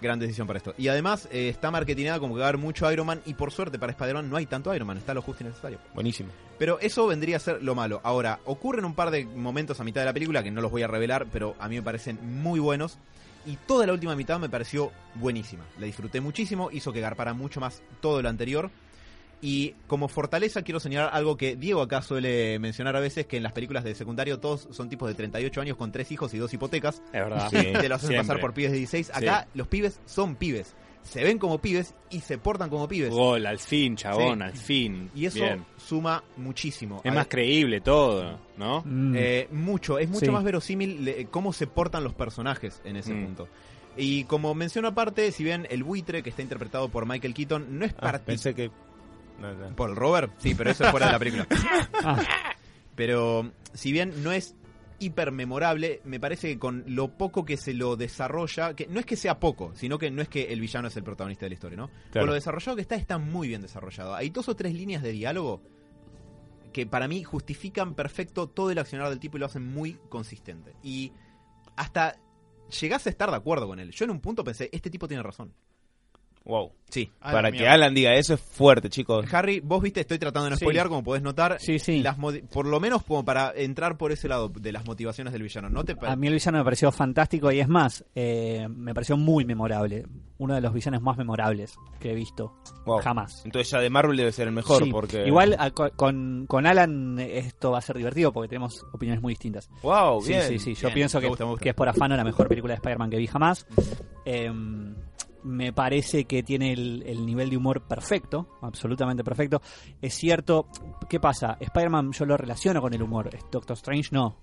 [0.00, 0.74] Gran decisión para esto.
[0.78, 3.52] Y además eh, está marketingada como que va a haber mucho Iron Man y por
[3.52, 5.78] suerte para Spider-Man no hay tanto Iron Man, está lo justo y necesario.
[5.94, 6.30] Buenísimo.
[6.58, 8.00] Pero eso vendría a ser lo malo.
[8.02, 10.82] Ahora, ocurren un par de momentos a mitad de la película que no los voy
[10.82, 12.98] a revelar, pero a mí me parecen muy buenos.
[13.46, 15.64] Y toda la última mitad me pareció buenísima.
[15.78, 18.70] La disfruté muchísimo, hizo que garpara mucho más todo lo anterior.
[19.40, 23.44] Y como fortaleza quiero señalar algo que Diego acá suele mencionar a veces, que en
[23.44, 26.52] las películas de secundario todos son tipos de 38 años con tres hijos y dos
[26.52, 26.96] hipotecas.
[27.06, 27.48] Es verdad.
[27.50, 27.56] Sí.
[27.80, 29.10] Te lo hacen pasar por pibes de 16.
[29.14, 30.74] Acá los pibes son pibes.
[31.04, 33.10] Se ven como pibes y se portan como pibes.
[33.10, 34.44] Gol, al fin, chabón, Sí.
[34.44, 35.10] al fin.
[35.14, 35.64] Y eso Bien.
[35.76, 37.00] suma muchísimo.
[37.04, 38.82] Es A más ver, creíble todo, ¿no?
[38.84, 39.14] Mm.
[39.16, 40.30] eh, mucho, es mucho Sí.
[40.32, 43.24] más verosímil le- cómo se portan los personajes en ese Mm.
[43.24, 43.48] punto.
[43.96, 47.84] Y como menciono aparte, si bien el buitre que está interpretado por Michael Keaton no
[47.86, 48.70] es Ah, parte pensé que.
[49.38, 49.76] No, no.
[49.76, 51.46] por el Robert, sí, pero eso es fuera de la película.
[52.04, 52.22] Ah,
[52.94, 54.54] Pero si bien no es
[54.98, 59.06] hiper memorable, me parece que con lo poco que se lo desarrolla, que no es
[59.06, 61.54] que sea poco, sino que no es que el villano es el protagonista de la
[61.54, 61.88] historia, ¿no?
[62.10, 62.20] Claro.
[62.20, 64.14] Con lo desarrollado que está, está muy bien desarrollado.
[64.14, 65.62] Hay dos o tres líneas de diálogo
[66.72, 70.74] que para mí justifican perfecto todo el accionar del tipo y lo hacen muy consistente.
[70.82, 71.12] Y
[71.76, 72.16] hasta
[72.80, 73.90] llegás a estar de acuerdo con él.
[73.92, 75.54] Yo en un punto pensé, este tipo tiene razón.
[76.48, 76.72] Wow.
[76.90, 77.12] Sí.
[77.20, 77.74] Ah, Para que mierda.
[77.74, 79.26] Alan diga eso es fuerte, chicos.
[79.34, 80.64] Harry, vos viste, estoy tratando de no Sí.
[80.64, 82.02] spoilear, como podés notar, Sí, sí.
[82.02, 85.42] las modi- por lo menos como para entrar por ese lado de las motivaciones del
[85.42, 85.68] villano.
[85.68, 89.18] ¿No te a mí el villano me pareció fantástico y es más, eh, me pareció
[89.18, 90.06] muy memorable.
[90.38, 92.54] Uno de los villanos más memorables que he visto
[92.86, 93.00] Wow.
[93.02, 93.42] jamás.
[93.44, 94.90] Entonces ya de Marvel debe ser el mejor Sí.
[94.90, 95.26] porque.
[95.26, 99.20] Igual a- co- con, con Alan eh, esto va a ser divertido porque tenemos opiniones
[99.20, 99.68] muy distintas.
[99.82, 100.42] Wow, Sí, bien.
[100.48, 100.74] sí, sí.
[100.74, 100.94] Yo bien.
[100.94, 101.62] pienso que, gusta, me gusta.
[101.64, 103.66] que es por afano la mejor película de Spider-Man que vi jamás.
[104.24, 104.94] Em,
[105.48, 109.60] me parece que tiene el, el nivel de humor perfecto, absolutamente perfecto.
[110.00, 110.68] Es cierto,
[111.08, 111.56] ¿qué pasa?
[111.60, 114.36] Spider-Man yo lo relaciono con el humor, Doctor Strange no.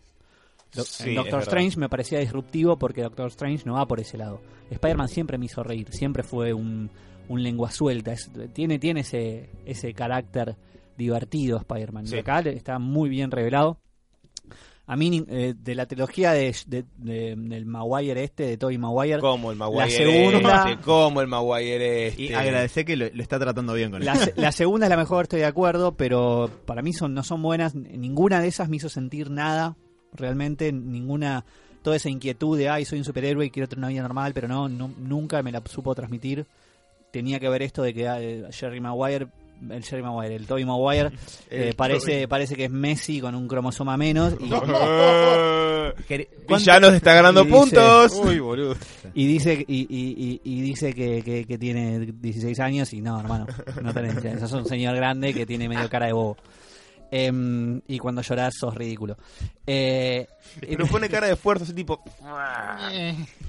[0.74, 1.42] Do- Sí, Doctor.
[1.44, 4.42] Strange me parecía disruptivo porque Doctor Strange no va por ese lado.
[4.70, 6.90] Spider-Man siempre me hizo reír, siempre fue un,
[7.30, 10.58] un lengua suelta, es- tiene, tiene ese, ese carácter
[10.98, 12.08] divertido Spider-Man.
[12.08, 12.16] Sí.
[12.16, 13.78] Y acá está muy bien revelado.
[14.88, 18.78] A mí, ni- eh, de la trilogía de, de- de- del Maguire este, de Tobey
[18.78, 19.86] Maguire, Como el Maguire.
[19.86, 22.22] La segunda- Este, como el Maguire este.
[22.24, 24.06] Y agradecer que lo, lo está tratando bien con él.
[24.06, 27.24] la, se- la segunda es la mejor, estoy de acuerdo, pero para mí son, no
[27.24, 27.74] son buenas.
[27.74, 29.76] Ninguna de esas me hizo sentir nada,
[30.14, 31.46] realmente, ninguna,
[31.82, 34.48] toda esa inquietud de, ay, soy un superhéroe y quiero tener una vida normal, pero
[34.48, 36.46] no, no- nunca me la supo transmitir.
[37.12, 39.28] Tenía que ver esto de que eh, Jerry Maguire,
[39.70, 41.12] el Jerry Maguire, el Tobey Maguire,
[41.50, 44.34] eh, El parece, parece que es Messi con un cromosoma menos.
[44.40, 44.50] Y,
[46.48, 48.14] Villanos está ganando Y dice- puntos.
[48.24, 48.76] Uy, boludo.
[49.14, 53.20] Y dice y, y- y- y dice que, que- que tiene 16 años y no,
[53.20, 53.46] hermano,
[53.82, 56.38] no tenés, sos un señor grande que tiene medio cara de bobo.
[57.12, 59.18] Em, y cuando llorás sos ridículo.
[59.68, 60.28] Eh,
[60.60, 62.02] Pero pone cara de esfuerzo, ese tipo.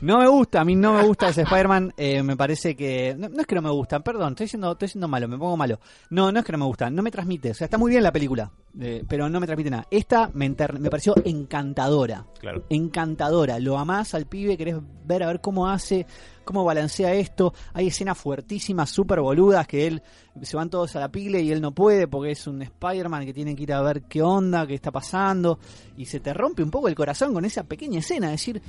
[0.00, 1.92] no me gusta, a mí no me gusta ese Spider-Man.
[1.96, 3.14] eh, me parece que.
[3.18, 5.56] No, no es que no me gustan, perdón, estoy siendo, estoy siendo malo, me pongo
[5.56, 5.80] malo.
[6.10, 7.50] No, no es que no me gustan, no me transmite.
[7.50, 9.86] O sea, está muy bien la película, eh, pero no me transmite nada.
[9.90, 12.26] Esta me, enter- me pareció encantadora.
[12.38, 12.64] Claro.
[12.70, 13.58] encantadora.
[13.58, 16.06] Lo amás al pibe, querés ver a ver cómo hace,
[16.44, 17.54] cómo balancea esto.
[17.72, 20.02] Hay escenas fuertísimas, súper boludas, que él
[20.42, 23.32] se van todos a la pile y él no puede porque es un Spider-Man que
[23.32, 25.58] tiene que ir a ver qué onda, qué está pasando.
[25.96, 28.30] Y se te rompe un poco el corazón con esa pequeña escena.
[28.30, 28.60] Decir,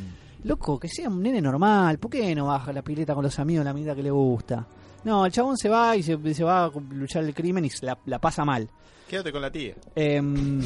[0.44, 3.66] loco, que sea un nene normal, ¿por qué no baja la pileta con los amigos
[3.66, 4.66] la medida que le gusta?
[5.04, 7.86] No, el chabón se va y se, se va a luchar el crimen y se
[7.86, 8.70] la, la pasa mal.
[9.08, 9.74] Quédate con la tía.
[9.96, 10.62] Em,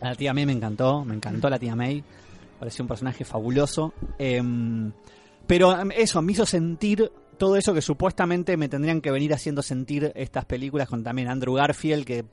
[0.00, 2.02] a la tía May me encantó, me encantó la tía May.
[2.58, 3.92] Pareció un personaje fabuloso.
[4.18, 4.92] Em,
[5.46, 9.60] pero em, eso, me hizo sentir todo eso que supuestamente me tendrían que venir haciendo
[9.62, 12.24] sentir estas películas con también Andrew Garfield, que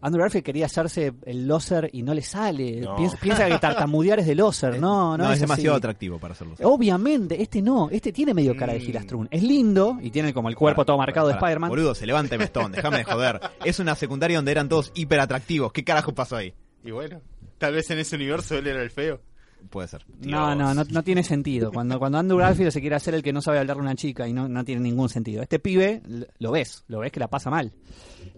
[0.00, 2.80] Andrew Garfield quería hacerse el loser y no le sale.
[2.80, 2.96] No.
[2.96, 4.72] Piensa, piensa que tartamudear es de loser.
[4.80, 5.40] No, no, No, es, así.
[5.42, 6.56] demasiado atractivo para hacerlo.
[6.64, 8.82] Obviamente, este no, este tiene medio cara de Mm.
[8.82, 9.28] Gilastrún.
[9.30, 11.38] Es lindo y tiene como el cuerpo Para, todo marcado para, de.
[11.44, 11.70] Spider-Man.
[11.70, 13.40] Boludo, se levanta Stone, déjame de joder.
[13.64, 15.72] Es una secundaria donde eran todos hiper atractivos.
[15.72, 16.52] ¿Qué carajo pasó ahí?
[16.84, 17.20] Y bueno,
[17.58, 19.20] tal vez en ese universo él era el feo.
[19.70, 20.04] Puede ser.
[20.20, 21.72] No, no, no, no tiene sentido.
[21.72, 24.28] Cuando, cuando Andrew Garfield se quiere hacer el que no sabe hablar de una chica
[24.28, 25.42] y no, no tiene ningún sentido.
[25.42, 26.02] Este pibe,
[26.38, 27.72] lo ves, lo ves que la pasa mal.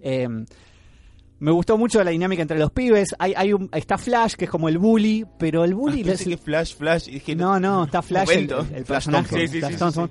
[0.02, 0.28] Eh,
[1.44, 3.14] me gustó mucho la dinámica entre los pibes.
[3.18, 6.02] Hay, hay un, está Flash, que es como el bully, pero el bully...
[6.02, 8.60] Ah, que Flash, Flash, No, no, está Flash, el, Momento.
[8.60, 9.40] el Flash personaje.
[9.40, 10.10] Sí, sí, Flash sí, Thompson,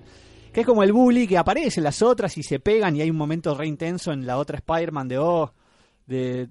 [0.52, 3.10] Que es como el bully que aparece en las otras y se pegan y hay
[3.10, 5.54] un momento re intenso en la otra Spider-Man de, oh,
[6.06, 6.49] de,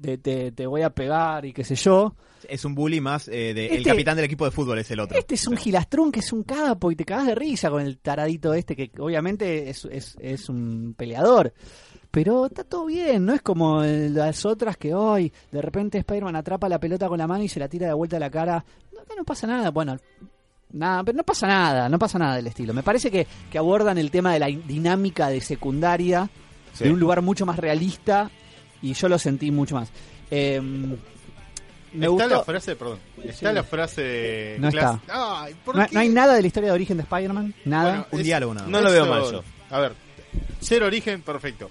[0.00, 2.14] de- te- te voy a pegar y qué sé yo.
[2.48, 3.66] Es un bully más eh, de...
[3.66, 5.16] El Este- capitán del equipo de fútbol es el otro.
[5.18, 7.98] Este es un gilastrón que es un capo y te cagas de risa con el
[7.98, 11.52] taradito este que obviamente es, es, es un peleador.
[12.10, 16.68] Pero está todo bien, no es como las otras que hoy de repente Spider-Man atrapa
[16.68, 18.64] la pelota con la mano y se la tira de vuelta a la cara.
[18.92, 19.96] No, no pasa nada, bueno,
[20.72, 22.72] nada, pero no pasa nada, no pasa nada del estilo.
[22.74, 26.28] Me parece que, que abordan el tema de la dinámica de secundaria
[26.72, 26.84] Sí.
[26.84, 28.30] de un lugar mucho más realista
[28.82, 29.90] y yo lo sentí mucho más.
[30.30, 30.60] Eh,
[31.92, 32.98] me está gustó- la frase, perdón.
[33.24, 33.54] Está Sí.
[33.54, 34.56] la frase.
[34.60, 34.80] No está.
[34.92, 35.94] clas- Ay, ¿por no, qué?
[35.94, 37.88] no hay nada de la historia de origen de Spider-Man, nada.
[37.90, 38.66] Bueno, Un es- diálogo nada.
[38.68, 39.42] No lo veo mal yo.
[39.70, 39.92] A ver,
[40.60, 41.70] ser origen, perfecto.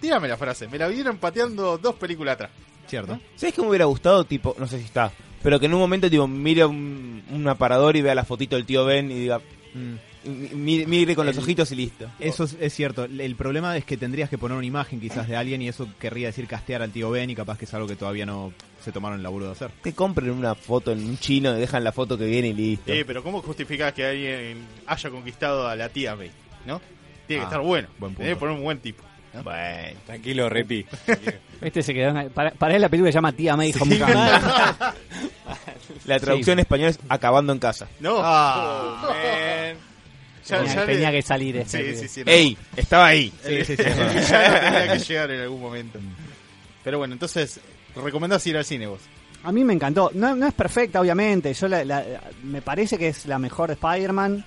[0.00, 0.68] Tírame la frase.
[0.68, 2.50] Me la vinieron pateando dos películas atrás.
[2.86, 3.18] ¿Cierto?
[3.36, 4.24] ¿Sabes qué me hubiera gustado?
[4.24, 5.10] Tipo, no sé si está,
[5.42, 8.66] pero que en un momento, tipo, mire un, un aparador y vea la fotito del
[8.66, 9.40] tío Ben y diga,
[9.72, 9.94] Mm.
[10.24, 12.10] Mi- mire, mire con los El- ojitos y listo.
[12.18, 13.04] Eso es, es cierto.
[13.04, 16.28] El problema es que tendrías que poner una imagen quizás de alguien y eso querría
[16.28, 19.18] decir castear al tío Ben y capaz que es algo que todavía no se tomaron
[19.18, 19.70] el laburo de hacer.
[19.82, 22.92] Que compren una foto en un chino y dejan la foto que viene y listo.
[22.92, 26.30] Eh, pero ¿cómo justificás que alguien haya conquistado a la tía May?
[26.66, 26.80] ¿No?
[27.26, 27.88] Tiene que Ah, estar bueno.
[27.98, 28.18] buen punto.
[28.18, 29.02] Tiene que poner un buen tipo.
[29.42, 29.98] Bueno.
[30.06, 30.86] Tranquilo, Repi.
[31.60, 32.16] Este se quedó.
[32.16, 34.16] en- Para, para él la película se llama Tía May Homecoming.
[36.06, 37.88] La traducción española es acabando en casa.
[38.00, 38.16] No.
[38.16, 39.76] Oh, Oh, man.
[40.46, 41.78] Ya- tenía, ya tenía le- que salir este.
[41.78, 41.96] Sí, pibe.
[41.96, 42.24] sí, sí.
[42.24, 42.30] no.
[42.32, 42.58] ¡Ey!
[42.76, 43.32] Estaba ahí.
[43.44, 43.82] Sí, sí, sí.
[43.86, 45.98] El villano tenía que llegar en algún momento.
[46.82, 47.60] Pero bueno, entonces,
[47.96, 49.00] recomendás ir al cine vos.
[49.42, 50.10] A mí me encantó.
[50.14, 51.52] No, no es perfecta, obviamente.
[51.54, 52.04] Yo la- la-
[52.42, 54.44] me parece que es la mejor de Spider-Man.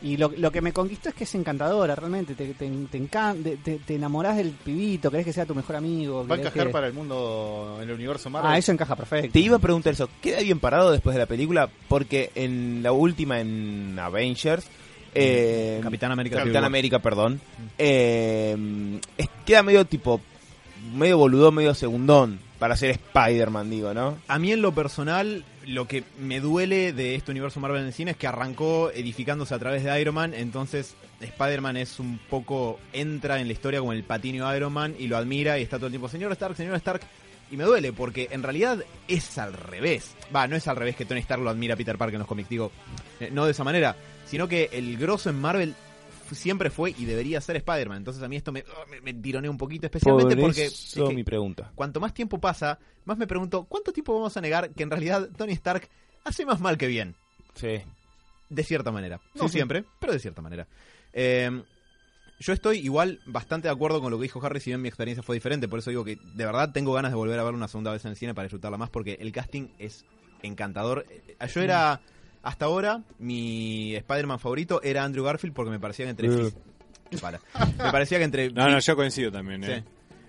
[0.00, 2.34] Y lo, lo que me conquistó es que es encantadora, realmente.
[2.36, 3.42] Te, te, te, encan-
[3.84, 6.24] te, enamorás del pibito, querés que sea tu mejor amigo.
[6.24, 8.52] Va a encajar que- para el mundo, en el universo Marvel.
[8.52, 9.32] Ah, eso encaja perfecto.
[9.32, 10.08] Te iba a preguntar eso.
[10.22, 11.68] ¿Queda bien parado después de la película?
[11.88, 14.66] Porque en la última, en Avengers,
[15.18, 16.38] eh, Capitán América.
[16.38, 16.64] Capitán.
[16.64, 17.40] América, perdón,
[17.78, 18.56] eh,
[19.44, 20.20] queda medio tipo,
[20.94, 24.18] medio boludón, medio segundón para ser Spider-Man, digo, ¿no?
[24.26, 27.92] A mí en lo personal, lo que me duele de este universo Marvel en el
[27.92, 32.78] cine es que arrancó edificándose a través de Iron Man, entonces Spider-Man es un poco,
[32.92, 35.86] entra en la historia como el patinio Iron Man y lo admira y está todo
[35.86, 37.02] el tiempo, señor Stark, señor Stark,
[37.50, 40.14] y me duele porque en realidad es al revés.
[40.34, 42.28] Va, no es al revés que Tony Stark lo admira a Peter Parker en los
[42.28, 42.72] cómics, digo,
[43.20, 43.96] eh, no de esa manera,
[44.28, 45.74] sino que el grosso en Marvel
[46.32, 49.56] siempre fue y debería ser Spider-Man, entonces a mí esto me, me, me tironea un
[49.56, 50.66] poquito, especialmente Por porque...
[50.66, 51.72] eso es que- mi pregunta.
[51.74, 55.28] cuanto más tiempo pasa, más me pregunto, ¿cuánto tiempo vamos a negar que en realidad
[55.36, 55.88] Tony Stark
[56.24, 57.14] hace más mal que bien?
[57.54, 57.80] Sí.
[58.50, 59.20] De cierta manera.
[59.34, 59.52] No Sí, sí.
[59.54, 60.66] siempre, pero de cierta manera.
[61.12, 61.62] Eh,
[62.40, 65.22] yo estoy igual bastante de acuerdo con lo que dijo Harry, si bien mi experiencia
[65.22, 67.68] fue diferente, por eso digo que de verdad tengo ganas de volver a verlo una
[67.68, 70.04] segunda vez en el cine para disfrutarla más, porque el casting es
[70.42, 71.04] encantador.
[71.10, 72.00] Eh, Yo era,
[72.42, 76.52] hasta ahora, mi Spider-Man favorito era Andrew Garfield porque me parecía que entre...
[77.20, 77.40] Para.
[77.78, 78.50] Me parecía que entre...
[78.50, 79.64] No, no, yo coincido también.
[79.64, 79.70] Sí.
[79.70, 79.84] Eh.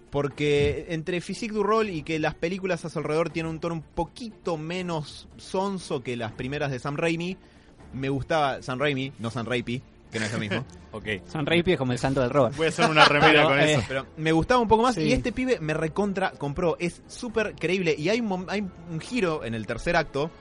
[0.09, 3.75] Porque entre Physique du Rol y que las películas a su alrededor tienen un tono
[3.75, 7.37] un poquito menos sonso que las primeras de Sam Raimi,
[7.93, 10.65] me gustaba Sam Raimi, no Sam Raimi, que no es lo mismo.
[10.91, 11.05] Ok.
[11.27, 12.57] San Raimi es como el santo del Robert.
[12.57, 13.83] Voy a hacer una remera con eh, eso.
[13.87, 15.01] Pero me gustaba un poco más Sí.
[15.01, 16.77] y este pibe me recontra compró.
[16.79, 20.31] Es súper creíble y hay un, hay un giro en el tercer acto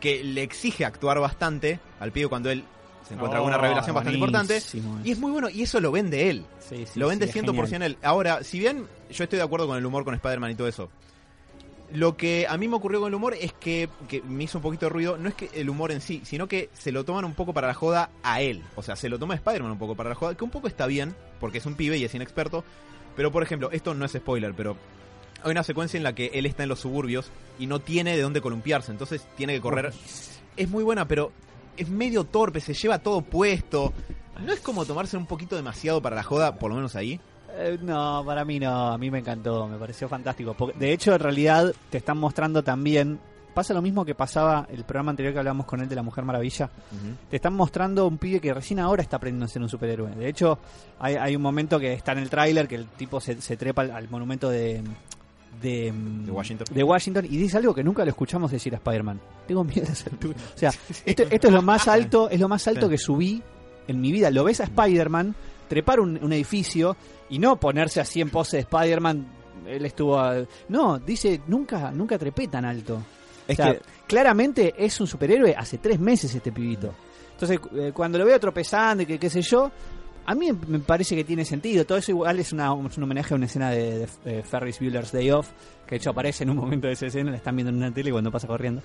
[0.00, 2.64] que le exige actuar bastante al pibe cuando él
[3.06, 4.62] se encuentra Oh, alguna revelación bastante importante.
[5.04, 6.44] Y es muy bueno y eso lo vende él.
[6.60, 7.92] Sí, sí, lo vende sí, es 100% genial.
[7.92, 7.98] él.
[8.02, 10.90] Ahora, si bien yo estoy de acuerdo con el humor con Spider-Man y todo eso,
[11.92, 14.62] lo que a mí me ocurrió con el humor es que, que me hizo un
[14.62, 17.24] poquito de ruido, no es que el humor en sí, sino que se lo toman
[17.24, 18.62] un poco para la joda a él.
[18.74, 20.86] O sea, se lo toma Spider-Man un poco para la joda, que un poco está
[20.88, 22.64] bien, porque es un pibe y es inexperto.
[23.14, 24.76] Pero, por ejemplo, esto no es spoiler, pero
[25.42, 28.22] hay una secuencia en la que él está en los suburbios y no tiene de
[28.22, 29.92] dónde columpiarse, entonces tiene que correr.
[30.56, 31.32] Es muy buena, pero
[31.76, 33.92] es medio torpe, se lleva todo puesto.
[34.40, 37.20] ¿No es como tomarse un poquito demasiado para la joda, por lo menos ahí?
[37.58, 40.54] Eh, no, para mí no, a mí me encantó, me pareció fantástico.
[40.54, 43.18] Porque, de hecho, en realidad te están mostrando también,
[43.54, 46.24] pasa lo mismo que pasaba el programa anterior que hablábamos con él de la Mujer
[46.24, 46.68] Maravilla,
[47.30, 50.14] te están mostrando un pibe que recién ahora está aprendiendo a ser un superhéroe.
[50.14, 50.58] De hecho,
[50.98, 53.82] hay, hay un momento que está en el tráiler que el tipo se, se trepa
[53.82, 54.82] al, al monumento de,
[55.62, 56.66] de, mm, De Washington.
[56.70, 59.20] de Washington y dice algo que nunca lo escuchamos decir a Spider-Man.
[59.46, 60.36] Tengo miedo a esa altura.
[60.54, 60.70] O sea,
[61.04, 63.42] esto, esto es lo más alto, es lo más alto que subí
[63.88, 64.30] en mi vida.
[64.30, 65.34] Lo ves a Spider-Man
[65.68, 66.96] trepar un, un edificio
[67.30, 69.26] y no ponerse así en pose de Spider-Man.
[69.66, 70.18] Él estuvo.
[70.18, 73.02] a- no, dice, nunca, nunca trepé tan alto.
[73.48, 76.92] Es O sea, que claramente es un superhéroe hace tres meses este pibito.
[77.32, 79.70] Entonces, eh, cuando lo veo tropezando y que qué sé yo,
[80.26, 81.84] a mí me parece que tiene sentido.
[81.84, 84.80] Todo eso igual es, una- es un homenaje a una escena de, de, eh, Ferris
[84.80, 85.48] Bueller's Day Off,
[85.86, 87.92] que de hecho aparece en un momento de esa escena, la están viendo en una
[87.92, 88.82] tele cuando pasa corriendo.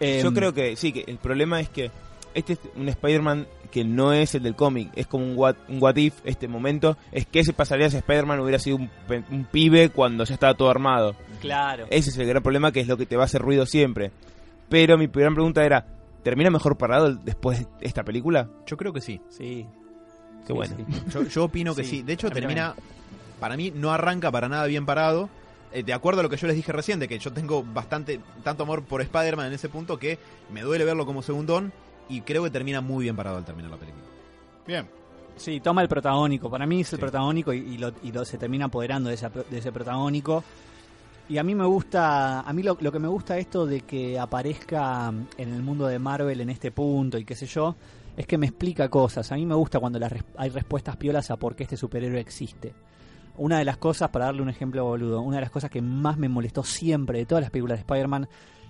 [0.00, 1.90] Yo Em, creo que sí, que el problema es que
[2.34, 5.80] este es un Spider-Man que no es el del cómic, es como un what, un
[5.82, 9.44] what if este momento, es que ese pasaría si Spider-Man hubiera sido un, pe- un
[9.44, 11.14] pibe cuando ya estaba todo armado.
[11.40, 11.86] Claro.
[11.90, 14.10] Ese es el gran problema que es lo que te va a hacer ruido siempre.
[14.68, 15.86] Pero mi gran pregunta era,
[16.24, 18.48] ¿termina mejor parado después de esta película?
[18.66, 19.20] Yo creo que sí.
[19.28, 19.64] Sí.
[20.46, 20.76] Qué sí, bueno.
[20.76, 20.84] sí.
[21.12, 22.02] Yo, yo opino que Sí, sí.
[22.02, 22.74] De hecho, termina.
[23.40, 25.28] Para mí, no arranca para nada bien parado.
[25.72, 28.20] Eh, de acuerdo a lo que yo les dije recién, de que yo tengo bastante.
[28.44, 30.18] Tanto amor por Spider-Man en ese punto que
[30.52, 31.72] me duele verlo como segundón.
[32.08, 34.04] Y creo que termina muy bien parado al terminar la película.
[34.66, 34.86] Bien.
[35.36, 36.48] Sí, toma el protagónico.
[36.48, 37.00] Para mí es el Sí.
[37.00, 40.44] protagónico y, y lo, y lo- se termina apoderando de, esa- de ese protagónico.
[41.28, 44.18] Y a mí me gusta, a mí lo, lo que me gusta esto de que
[44.18, 47.74] aparezca en el mundo de Marvel en este punto y qué sé yo,
[48.16, 49.30] es que me explica cosas.
[49.32, 52.20] A mí me gusta cuando las res- hay respuestas piolas a por qué este superhéroe
[52.20, 52.72] existe.
[53.36, 56.16] Una de las cosas, para darle un ejemplo boludo, una de las cosas que más
[56.16, 58.28] me molestó siempre de todas las películas de Spider-Man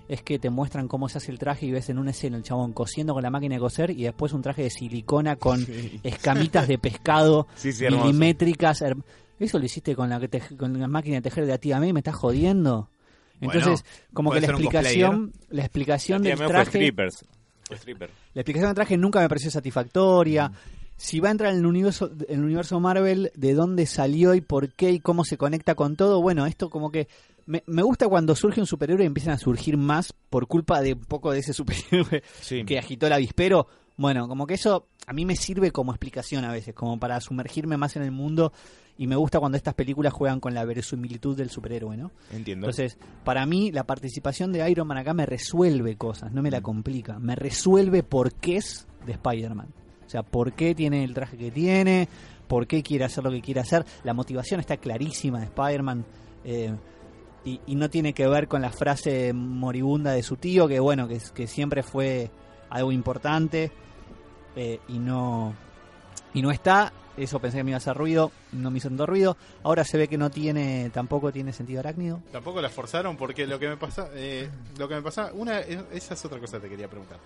[0.09, 2.43] es que te muestran cómo se hace el traje y ves en una escena el
[2.43, 5.67] chabón cosiendo con la máquina de coser y después un traje de silicona con
[6.03, 8.05] escamitas de pescado Sí, sí, hermoso.
[8.07, 8.83] milimétricas.
[9.39, 10.21] Eso lo hiciste con la,
[10.59, 12.89] con la máquina de tejer de a tía May, me estás jodiendo.
[13.41, 16.71] Entonces, como que la explicación, la explicación La del traje.
[16.93, 16.93] Fue
[17.71, 18.11] stripper.
[18.35, 20.51] la explicación del traje nunca me pareció satisfactoria.
[20.97, 24.41] Si va a entrar en el universo, en el universo Marvel, de dónde salió y
[24.41, 27.09] por qué y cómo se conecta con todo, bueno, esto como que
[27.47, 30.93] me, me gusta cuando surge un superhéroe y empiezan a surgir más por culpa de
[30.95, 32.65] un poco de ese superhéroe Sí.
[32.65, 33.67] que agitó el avispero.
[33.97, 37.77] Bueno, como que eso a mí me sirve como explicación a veces, como para sumergirme
[37.77, 38.53] más en el mundo
[38.97, 42.13] y me gusta cuando estas películas juegan con la verosimilitud del superhéroe, ¿no?
[42.33, 42.67] Entiendo.
[42.67, 46.61] Entonces, para mí la participación de Iron Man acá me resuelve cosas, no me la
[46.61, 49.69] complica, me resuelve por qué es de Spider-Man.
[50.07, 52.09] O sea, por qué tiene el traje que tiene,
[52.47, 53.85] por qué quiere hacer lo que quiere hacer.
[54.05, 56.05] La motivación está clarísima de Spider-Man.
[56.45, 56.75] eh,
[57.47, 61.07] y, y no tiene que ver con la frase moribunda de su tío, que bueno,
[61.07, 62.31] que, que siempre fue
[62.71, 63.71] algo importante
[64.57, 65.55] eh, y no
[66.33, 66.93] y no está.
[67.17, 69.37] Eso pensé que me iba a hacer ruido, no me hizo tanto ruido.
[69.63, 72.21] Ahora se ve que no tiene, tampoco tiene sentido arácnido.
[72.33, 74.49] Tampoco la forzaron porque lo que me pasa, eh,
[74.79, 77.19] lo que me pasa, una, esa es otra cosa que te quería preguntar.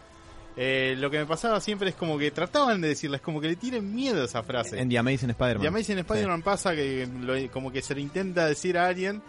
[0.60, 3.54] Eh, lo que me pasaba siempre es como que trataban de decirles, como que le
[3.56, 4.80] tienen miedo a esa frase.
[4.80, 5.62] En The Amazing Spider-Man.
[5.62, 9.22] Y a Amazing Spider-Man pasa que lo- como que se le intenta decir a alguien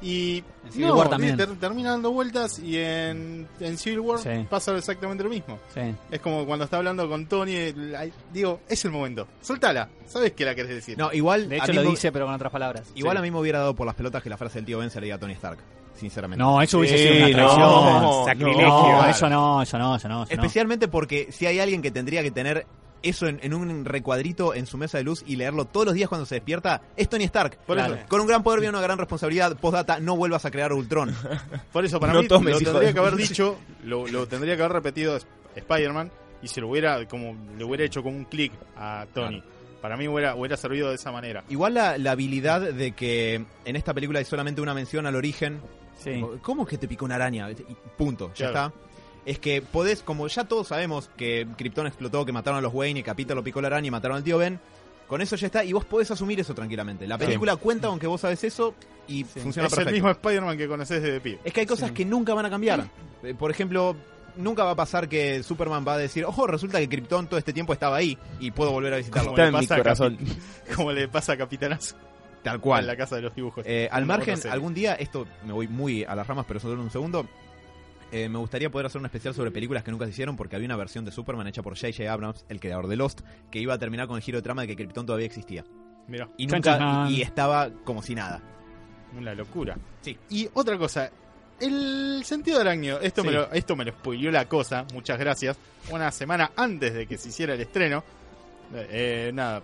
[0.00, 1.36] y En Civil no, War también.
[1.36, 4.44] ter- termina dando vueltas y en, en Civil War Sí.
[4.50, 5.60] pasa exactamente lo mismo.
[5.72, 5.80] Sí.
[6.10, 7.72] Es como cuando está hablando con Tony,
[8.32, 10.98] digo, es el momento, soltala, sabes qué la querés decir.
[10.98, 11.48] No, igual.
[11.48, 12.90] De hecho lo dice, pero con otras palabras.
[12.96, 13.18] Igual Sí.
[13.18, 15.00] a mí me hubiera dado por las pelotas que la frase del tío Ben se
[15.00, 15.58] le diga a Tony Stark.
[15.94, 16.42] Sinceramente.
[16.42, 18.02] No, eso hubiese Sí, sido una no, traición.
[18.02, 18.62] no, sacrilegio.
[18.68, 19.10] No, Claro.
[19.10, 20.22] eso no, eso no, eso no.
[20.24, 20.42] eso no.
[20.42, 22.66] Especialmente porque si hay alguien que tendría que tener
[23.02, 26.08] eso en, en un recuadrito en su mesa de luz y leerlo todos los días
[26.08, 27.58] cuando se despierta, es Tony Stark.
[27.66, 27.94] Por Claro.
[27.94, 29.56] eso, Con un gran poder viene una gran responsabilidad.
[29.56, 31.14] Postdata, no vuelvas a crear Ultron.
[31.72, 34.56] por eso para No mí tomes, lo tendría de que haber dicho, lo, lo tendría
[34.56, 36.10] que haber repetido Sp- Spider-Man
[36.42, 39.42] y se lo hubiera como le hubiera hecho como un clic a Tony.
[39.82, 41.44] Para mí hubiera, hubiera servido de esa manera.
[41.50, 45.60] Igual la, la habilidad de que en esta película hay solamente una mención al origen.
[45.98, 46.24] Sí.
[46.40, 47.48] ¿Cómo es que te picó una araña?
[47.98, 48.68] Punto, ya Claro.
[48.68, 48.80] está.
[49.26, 53.00] Es que podés, como ya todos sabemos que Krypton explotó, que mataron a los Wayne
[53.00, 54.58] y Capita lo picó la araña y mataron al tío Ben,
[55.06, 57.06] con eso ya está y vos podés asumir eso tranquilamente.
[57.06, 58.74] La película cuenta con que vos sabes eso
[59.06, 59.88] y funciona es perfecto.
[59.90, 61.38] el mismo Spider-Man que conoces desde pibe.
[61.44, 62.84] Es que hay cosas que nunca van a cambiar.
[63.22, 63.94] Eh, Por ejemplo,
[64.36, 67.52] nunca va a pasar que Superman va a decir, ojo, resulta que Krypton todo este
[67.52, 69.30] tiempo estaba ahí y puedo volver a visitarlo.
[69.30, 70.18] Como Está le en mi pasa a corazón.
[70.18, 71.96] Capi- Como le pasa a Capitanazo
[72.42, 72.86] Tal en cual.
[72.86, 73.64] la casa de los dibujos.
[73.66, 76.80] Eh, al margen, algún día, esto me voy muy a las ramas, pero solo en
[76.80, 77.26] un segundo.
[78.10, 80.66] eh, me gustaría poder hacer un especial sobre películas que nunca se hicieron porque había
[80.66, 82.12] una versión de Superman hecha por J.J.
[82.12, 84.68] Abrams, el creador de Lost, que iba a terminar con el giro de trama de
[84.68, 85.64] que Krypton todavía existía.
[86.08, 88.42] Mira, Y nunca y, y estaba como si nada.
[89.16, 89.78] una locura.
[90.00, 90.18] Sí.
[90.30, 91.10] Y otra cosa,
[91.62, 93.28] el sentido de arácnido, esto, Sí.
[93.28, 95.56] me lo, esto me lo spoileó la cosa, muchas gracias,
[95.90, 98.02] una semana antes de que se hiciera el estreno.
[98.74, 99.62] Eh, nada,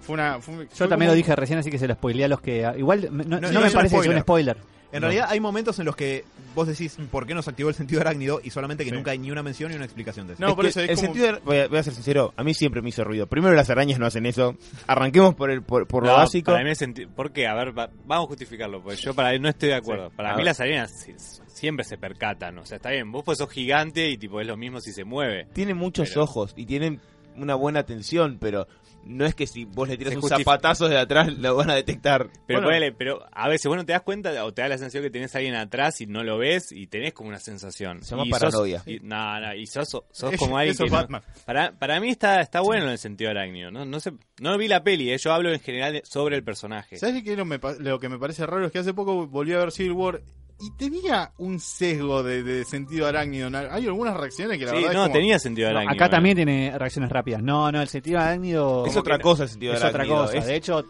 [0.00, 0.40] fue una...
[0.40, 2.40] fue- Yo fue también como- lo dije recién, así que se lo spoileé a los
[2.40, 2.70] que.
[2.76, 4.56] Igual, no, no No, me no parece que sea un spoiler.
[4.94, 7.74] En realidad hay momentos en los que vos decís, ¿por qué no se activó el
[7.74, 8.40] sentido arácnido?
[8.42, 8.96] Y solamente que Sí.
[8.96, 10.42] nunca hay ni una mención ni una explicación de eso.
[10.42, 12.32] No, Es por eso es el como- sentido de- voy, a, voy a ser sincero,
[12.36, 13.26] a mí siempre me hizo ruido.
[13.26, 14.56] Primero las arañas no hacen eso.
[14.86, 16.52] Arranquemos por el por, por lo No, básico.
[16.52, 17.46] Para mí es senti- ¿Por qué?
[17.46, 20.10] A ver, va- vamos a justificarlo, porque yo para no estoy de acuerdo.
[20.10, 20.46] Para A mí ver.
[20.46, 21.14] las arenas sí-
[21.48, 24.56] siempre se percatan, o sea, está bien, vos pues sos gigante y tipo es lo
[24.56, 25.46] mismo si se mueve.
[25.52, 27.00] Tienen muchos Pero- ojos y tienen
[27.36, 28.68] una buena atención, pero
[29.06, 32.28] no es que si vos le tiras un zapatazo de atrás lo van a detectar.
[32.46, 32.68] Pero Bueno.
[32.68, 35.10] ponele, pero a veces vos no te das cuenta o te da la sensación que
[35.10, 38.02] tenés a alguien atrás y no lo ves y tenés como una sensación.
[38.02, 38.82] Se llama y sos- paranoia.
[38.86, 41.22] y, no, no, y sos, sos como alguien eso que es no- Batman.
[41.44, 43.70] para, para mí está, está bueno en el sentido arácnido.
[43.70, 46.96] No, no, sé, no vi la peli, eh, yo hablo en general sobre el personaje.
[46.98, 47.36] ¿Sabes qué?
[47.36, 49.92] Lo, me lo que me parece raro es que hace poco volví a ver Civil
[49.92, 50.20] War
[50.60, 53.48] y tenía un sesgo de, de sentido arácnido.
[53.70, 55.18] Hay algunas reacciones que la Sí, verdad no, es como...
[55.18, 55.94] tenía sentido No, arácnido.
[55.96, 56.10] acá eh.
[56.10, 57.42] también tiene reacciones rápidas.
[57.42, 60.22] No, no, el sentido arácnido Es otra cosa el sentido es otra arácnido.
[60.22, 60.38] cosa.
[60.38, 60.84] Es, De hecho,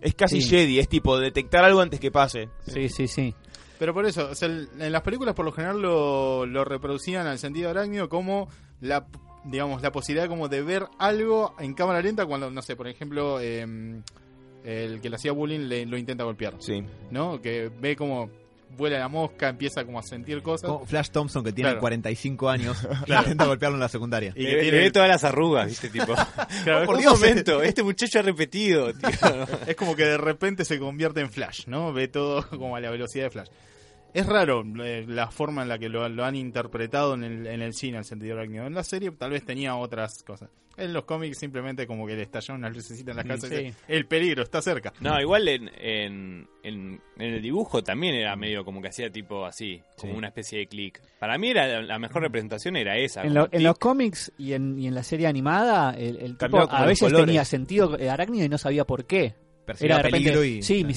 [0.00, 0.48] es casi Sí.
[0.50, 2.48] Jedi, es tipo detectar algo antes que pase.
[2.66, 3.34] sí, sí, sí.
[3.78, 7.26] Pero por eso, o sea, el- en las películas por lo general lo, lo reproducían
[7.26, 8.48] al sentido arácnido como
[8.80, 9.06] la
[9.46, 13.40] digamos la posibilidad como de ver algo en cámara lenta cuando, no sé, por ejemplo,
[13.40, 14.00] eh,
[14.64, 16.82] el que le hacía bullying le, lo intenta golpear, Sí.
[17.10, 17.42] ¿no?
[17.42, 18.30] Que ve como
[18.76, 20.70] vuela la mosca, empieza como a sentir cosas.
[20.70, 21.80] Como Flash Thompson, que tiene Claro.
[21.80, 24.32] 45 años, que intenta golpearlo en la secundaria.
[24.36, 25.88] Y Le, que le tiene- ve todas las arrugas, ¿viste?
[25.90, 26.14] Tipo,
[26.64, 29.08] Claro, por como- momento, este muchacho ha repetido, tío.
[29.66, 31.92] Es como que de repente se convierte en Flash, ¿no?
[31.92, 33.48] Ve todo como a la velocidad de Flash.
[34.14, 37.60] Es raro eh, la forma en la que lo, lo han interpretado en el, en
[37.62, 38.64] el cine, el sentido arácnido.
[38.66, 40.48] En la serie tal vez tenía otras cosas.
[40.76, 43.56] En los cómics simplemente como que le estallaron unas lucecitas en la casa y sí.
[43.56, 44.92] dice, el peligro está cerca.
[45.00, 49.44] No, igual en, en, en- en el dibujo también era medio como que hacía tipo
[49.44, 50.18] así, como Sí.
[50.18, 51.00] una especie de clic.
[51.20, 53.22] Para mí era la mejor representación era esa.
[53.22, 56.86] En, lo- los cómics y en, y en la serie animada, el, el tipo a
[56.86, 57.26] veces colores.
[57.26, 59.34] tenía sentido eh, arácnido y no sabía por qué.
[59.64, 60.62] Percibía Era de repente, peligro y...
[60.62, 60.92] sí, mi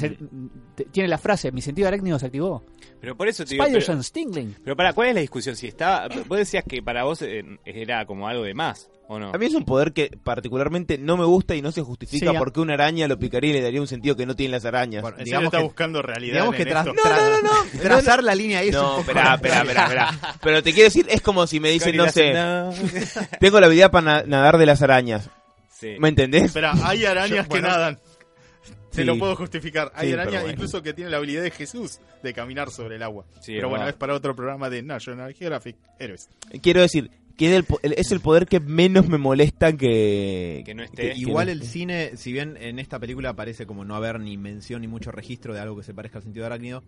[0.91, 2.65] tiene la frase, mi sentido arácnido se activó.
[2.99, 5.56] Pero por eso te digo, Spider pero, pero para, ¿cuál es la discusión?
[5.56, 9.32] Si estaba, vos decías que para vos eh, era como algo de más, ¿o no?
[9.34, 12.36] A mí es un poder que particularmente no me gusta y no se justifica Sí,
[12.36, 14.51] a- por qué una araña lo picaría y le daría un sentido que no tienen
[14.51, 15.01] las arañas.
[15.01, 16.34] Bueno, digamos está que, buscando realidad.
[16.34, 17.01] digamos que tras- esto.
[17.01, 20.12] tra- trazar la línea ahí es un no, poco espera, espera, espera, espera.
[20.41, 22.73] Pero te quiero decir, es como si me dicen, no sé, no.
[23.39, 25.30] tengo la habilidad para na- nadar de las arañas.
[25.71, 25.95] Sí.
[25.99, 26.45] ¿Me entendés?
[26.45, 27.67] Espera, hay arañas Yo- que bueno.
[27.69, 27.99] nadan.
[28.97, 29.07] Se Sí.
[29.07, 29.91] lo puedo justificar.
[29.95, 30.49] Hay arañas bueno.
[30.53, 33.25] incluso que tienen la habilidad de Jesús de caminar sobre el agua.
[33.41, 36.29] Sí, Pero bueno, es para otro programa de National Geographic Héroes.
[36.62, 40.63] Quiero decir, que es el, po- el- es el poder que menos me molesta que...
[40.65, 41.12] Que no esté.
[41.12, 44.38] Que igual que el cine, si bien en esta película parece como no haber ni
[44.38, 46.83] mención ni mucho registro de algo que se parezca al sentido arácnido,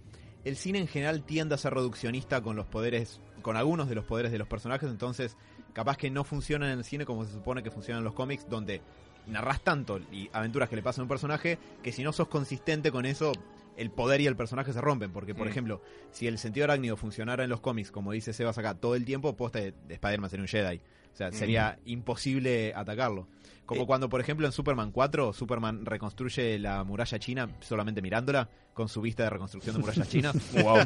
[0.45, 4.06] el cine en general tiende a ser reduccionista con los poderes, con algunos de los
[4.06, 5.38] poderes de los personajes, entonces
[5.74, 8.48] capaz que no funciona en el cine como se supone que funciona en los cómics,
[8.50, 8.82] donde
[9.30, 12.92] narras tanto y aventuras que le pasan a un personaje que si no sos consistente
[12.92, 13.32] con eso,
[13.78, 15.12] el poder y el personaje se rompen.
[15.12, 15.52] Porque, por Mm.
[15.52, 19.06] ejemplo, si el sentido arácnido funcionara en los cómics, como dice Sebas acá, todo el
[19.06, 20.82] tiempo, posta de, de Spider-Man sería un Jedi.
[21.13, 23.28] O sea, sería imposible atacarlo.
[23.65, 23.86] Como Eh.
[23.86, 29.00] cuando, por ejemplo, en Superman 4, Superman reconstruye la muralla china solamente mirándola, con su
[29.02, 30.36] vista de reconstrucción de murallas chinas.
[30.63, 30.78] Wow.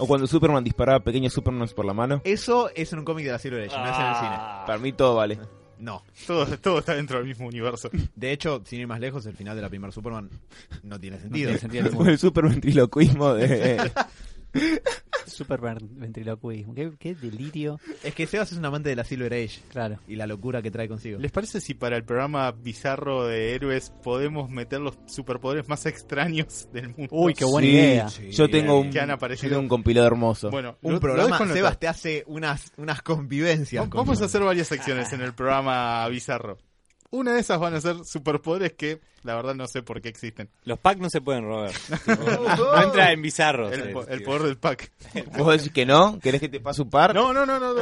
[0.00, 2.20] O cuando Superman disparaba pequeños Supermans por la mano.
[2.24, 4.28] Eso es en un cómic de la Silver Age, no es en el cine.
[4.32, 4.64] Ah.
[4.66, 5.38] Para mí todo vale.
[5.80, 6.02] No.
[6.26, 7.90] Todo, todo está dentro del mismo universo.
[8.14, 10.28] De hecho, sin ir más lejos, el final de la primera Superman
[10.82, 11.48] no tiene sentido.
[11.48, 13.90] tiene sentido el super ventriloquismo de...
[15.26, 16.74] Super ven- ventriloquismo.
[16.74, 17.78] Qué, qué delirio.
[18.02, 19.98] Es que Sebas es un amante de la Silver Age Claro.
[20.08, 21.18] y la locura que trae consigo.
[21.20, 26.68] ¿Les parece si para el programa bizarro de héroes podemos meter los superpoderes más extraños
[26.72, 27.08] del mundo?
[27.12, 28.06] Uy, qué buena Sí, idea.
[28.30, 29.50] Yo tengo un, Que han yo aparecido.
[29.50, 30.50] tengo un compilado hermoso.
[30.50, 33.84] Bueno, Un lo- lo programa, la Sebas te hace unas, unas convivencias.
[33.84, 36.58] Va- con- Vamos a hacer varias secciones en el programa bizarro.
[37.12, 40.48] Una de esas van a ser superpoderes que la verdad no sé por qué existen.
[40.62, 41.72] Los packs no se pueden robar.
[42.56, 43.72] No entra en bizarros.
[43.72, 44.26] El, eh, po- el tío.
[44.26, 44.92] poder del pack.
[45.36, 46.18] ¿Vos decís que no?
[46.20, 47.12] ¿Querés que te pase un par?
[47.14, 47.74] No, no, no, no.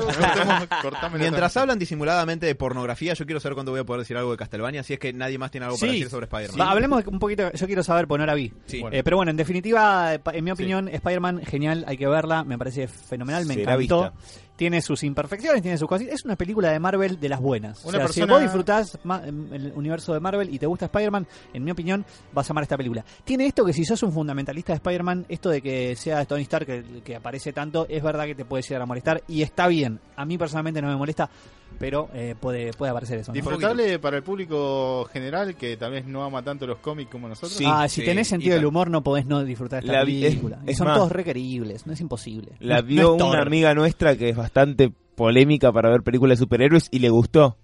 [1.18, 4.36] Mientras hablan disimuladamente de pornografía, yo quiero saber cuándo voy a poder decir algo de
[4.36, 5.98] Castlevania, si es que nadie más tiene algo para Sí.
[5.98, 6.66] decir sobre Spider-Man.
[6.68, 7.52] Hablemos un poquito.
[7.52, 8.52] Yo quiero saber, pues no la vi.
[8.66, 8.80] Sí.
[8.80, 8.96] Bueno.
[8.96, 12.44] Eh, pero bueno, en definitiva, eh, pa- en mi opinión, Spider-Man, genial, hay que verla,
[12.44, 14.12] me parece fenomenal, me Será encantó.
[14.12, 14.47] vista.
[14.58, 16.08] Tiene sus imperfecciones, tiene sus cosas.
[16.08, 17.78] Es una película de Marvel de las buenas.
[17.84, 21.28] Una o sea, persona- si vos disfrutás el universo de Marvel y te gusta Spider-Man,
[21.54, 23.04] en mi opinión, vas a amar esta película.
[23.22, 26.66] Tiene esto que si sos un fundamentalista de Spider-Man, esto de que sea Tony Stark
[26.66, 30.00] que, que aparece tanto, es verdad que te puede llegar a molestar y está bien.
[30.16, 31.30] A mí personalmente no me molesta,
[31.78, 33.30] pero eh, puede, puede aparecer eso.
[33.30, 33.34] ¿no?
[33.34, 37.52] Disfrutable para el público general que tal vez no ama tanto los cómics como nosotros.
[37.52, 40.04] Sí, ah, si sí, tenés sentido del humor no podés no disfrutar de esta La
[40.04, 40.58] vi- es- película.
[40.66, 42.52] y son más- todos requeribles, no es imposible.
[42.60, 46.88] La vio no una amiga nuestra que es bastante polémica para ver películas de superhéroes
[46.90, 47.56] y le gustó.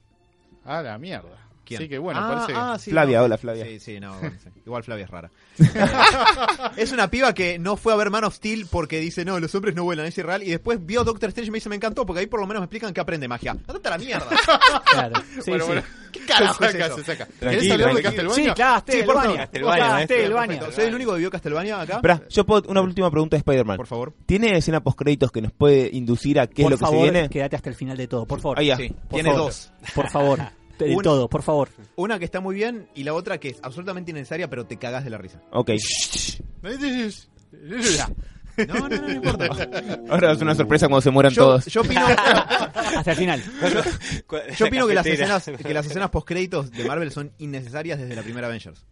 [0.65, 1.44] Ah, la mierda.
[1.65, 1.81] ¿Quién?
[1.81, 3.25] Así que bueno, ah, parece que- ah, sí, Flavia, no.
[3.25, 3.65] hola, Flavia.
[3.65, 4.51] Sí, sí, no, bueno, sí.
[4.67, 5.31] igual Flavia es rara.
[6.77, 9.55] es una piba que no fue a ver Man of Steel porque dice, no, los
[9.55, 10.43] hombres no vuelan, es irreal.
[10.43, 12.61] Y después vio Doctor Strange y me dice, me encantó, porque ahí por lo menos
[12.61, 13.53] me explican que aprende magia.
[13.53, 14.27] ¡Andate a la mierda!
[14.95, 15.21] Claro.
[15.43, 15.71] Sí, bueno, sí.
[15.73, 15.83] bueno.
[16.13, 16.97] ¿Qué carajo se es saca, eso?
[16.99, 17.29] se saca.
[17.41, 18.03] ¿Querés hablar de.
[18.03, 18.35] Castlevania?
[18.45, 19.37] Sí, claro, Sí, maestro.
[19.37, 20.09] Castlevania.
[20.47, 20.73] Perfecto.
[20.73, 21.95] ¿Soy el único que vio Castlevania acá?
[21.97, 23.77] Esperá, yo puedo, una última pregunta de Spider-Man.
[23.77, 24.13] Por favor.
[24.27, 27.13] ¿Tiene escena post-créditos que nos puede inducir a qué por es lo que favor, se
[27.13, 27.29] viene?
[27.29, 28.59] quédate hasta el final de todo, por favor.
[28.61, 28.77] Ahí ya.
[28.77, 29.47] Sí, Por tiene favor.
[29.47, 29.73] dos.
[29.95, 30.39] Por favor.
[30.79, 31.69] De Una- todo, por favor.
[31.97, 35.05] Una que está muy bien y la otra que es absolutamente innecesaria, pero te cagás
[35.05, 35.41] de la risa.
[35.53, 35.71] Ok.
[38.69, 39.49] No, no, no, no importa.
[40.09, 41.67] Ahora es una sorpresa cuando se mueran Yo, todos.
[41.67, 42.03] yo opino,
[42.97, 43.43] Hasta el final.
[44.57, 48.15] yo opino que las escenas, que las escenas post créditos de Marvel son innecesarias desde
[48.15, 48.87] la primera Avengers.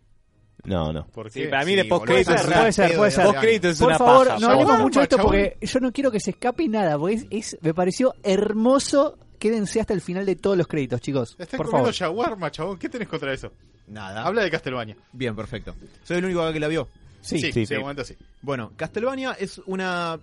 [0.65, 1.07] No, no.
[1.07, 3.79] ¿Por Sí, para mí Sí, de boludo, post-crédito es puede ser, puede de ser.
[3.79, 4.41] Por una favor, paja.
[4.41, 7.27] no hablemos mucho de esto porque yo no quiero que se escape nada, porque es,
[7.31, 9.17] es- me pareció hermoso.
[9.43, 11.31] Quédense hasta el final de todos los créditos, chicos.
[11.37, 12.17] Estás por comiendo favor.
[12.17, 12.79] shawarma, chabón.
[12.79, 13.51] ¿Qué tenés contra eso?
[13.89, 14.25] Nada.
[14.25, 14.97] Habla de Castlevania.
[15.13, 15.75] Bien, perfecto.
[16.05, 16.87] Soy el único acá que la vio.
[17.23, 17.41] Sí.
[17.41, 17.67] sí, sí.
[17.67, 18.15] de momento sí.
[18.41, 20.21] Bueno, Castlevania es una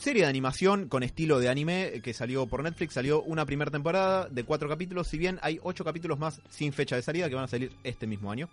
[0.00, 2.94] serie de animación con estilo de anime que salió por Netflix.
[2.94, 6.96] Salió una primera temporada de cuatro capítulos, si bien hay ocho capítulos más sin fecha
[6.96, 8.48] de salida que van a salir este mismo año.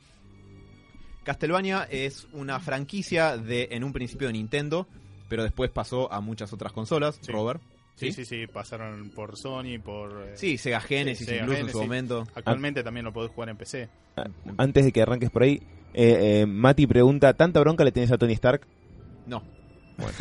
[1.24, 4.88] Castlevania es una franquicia de, en un principio de Nintendo,
[5.28, 7.18] pero después pasó a muchas otras consolas.
[7.20, 7.32] Sí.
[7.32, 7.64] Robert.
[7.96, 8.48] Sí, sí, sí.
[8.48, 10.26] Pasaron por Sony, por...
[10.28, 12.28] eh, Sí, Sega Genesis Sega incluso en su momento.
[12.36, 13.90] Actualmente también lo podés jugar en PC.
[14.18, 14.26] Ah,
[14.58, 15.62] Antes de que arranques por ahí,
[15.94, 18.62] eh, eh, Mati pregunta, ¿tanta bronca le tienes a Tony Stark?
[19.28, 19.44] No.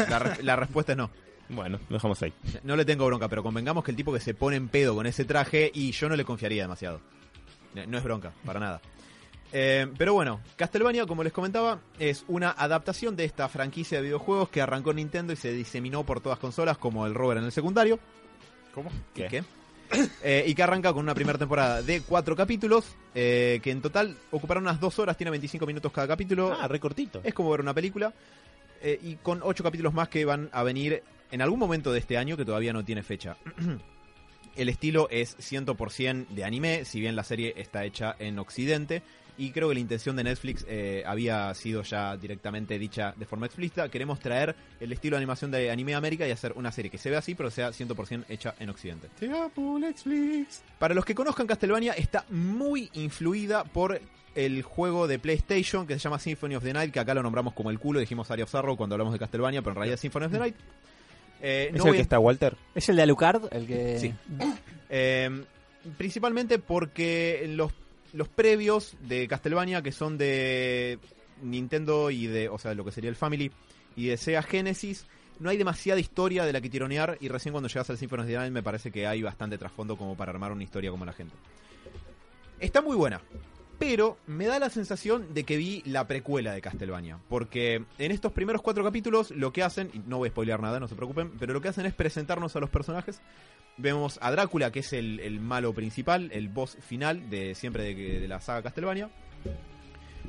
[0.09, 1.11] La, re- la respuesta es no.
[1.49, 2.33] Bueno, lo dejamos ahí.
[2.63, 5.07] No le tengo bronca, pero convengamos que el tipo que se pone en pedo con
[5.07, 7.01] ese traje y yo no le confiaría demasiado.
[7.89, 8.81] No es bronca, para nada.
[9.53, 14.49] Eh, pero bueno, Castlevania, como les comentaba, es una adaptación de esta franquicia de videojuegos
[14.49, 17.53] que arrancó en Nintendo y se diseminó por todas consolas, como el Rover en el
[17.53, 17.99] secundario.
[18.75, 18.91] ¿Cómo?
[19.15, 19.29] ¿Y ¿Qué?
[19.29, 19.45] qué?
[20.23, 24.17] Eh, y que arranca con una primera temporada de cuatro capítulos, eh, que en total
[24.31, 26.57] ocuparon unas dos horas, tiene 25 minutos cada capítulo.
[26.59, 27.21] Ah, recortito.
[27.23, 28.15] Es como ver una película.
[28.81, 32.17] eh, y con ocho capítulos más que van a venir en algún momento de este
[32.17, 33.37] año que todavía no tiene fecha.
[34.57, 39.03] El estilo es 100% de anime, si bien la serie está hecha en Occidente.
[39.39, 43.47] Y creo que la intención de Netflix eh, había sido ya directamente dicha de forma
[43.47, 43.89] explícita.
[43.89, 47.09] Queremos traer el estilo de animación de anime América y hacer una serie que se
[47.09, 49.09] vea así, pero sea 100% hecha en Occidente.
[49.19, 50.63] Te amo, Netflix.
[50.79, 54.01] Para los que conozcan Castlevania, está muy influida por
[54.35, 57.55] el juego de PlayStation que se llama Symphony of the Night, que acá lo nombramos
[57.55, 60.01] como el culo, dijimos Area of Sorrow cuando hablamos de Castlevania, pero en realidad es
[60.01, 60.57] Symphony of the Night.
[61.41, 62.57] Eh, ¿Es no el que a- está Walter?
[62.75, 63.53] ¿Es el de Alucard?
[63.53, 63.99] El que...
[63.99, 64.15] Sí.
[64.91, 65.45] eh,
[65.99, 67.73] principalmente porque los,
[68.13, 70.99] los previos de Castlevania, que son de
[71.43, 73.51] Nintendo y de, o sea, lo que sería el Family
[73.97, 75.07] y de Sega Genesis,
[75.39, 78.27] no hay demasiada historia de la que tironear y recién cuando llegas al Symphony of
[78.29, 81.13] the Night me parece que hay bastante trasfondo como para armar una historia como la
[81.13, 81.35] gente.
[82.61, 83.21] Está muy buena,
[83.79, 88.33] pero me da la sensación de que vi la precuela de Castlevania, porque en estos
[88.33, 91.33] primeros cuatro capítulos lo que hacen, y no voy a spoilear nada, no se preocupen,
[91.41, 93.21] pero lo que hacen es presentarnos a los personajes.
[93.79, 98.29] Vemos a Drácula, que es el, el malo principal, el boss final de siempre de,
[98.29, 99.09] la saga Castlevania,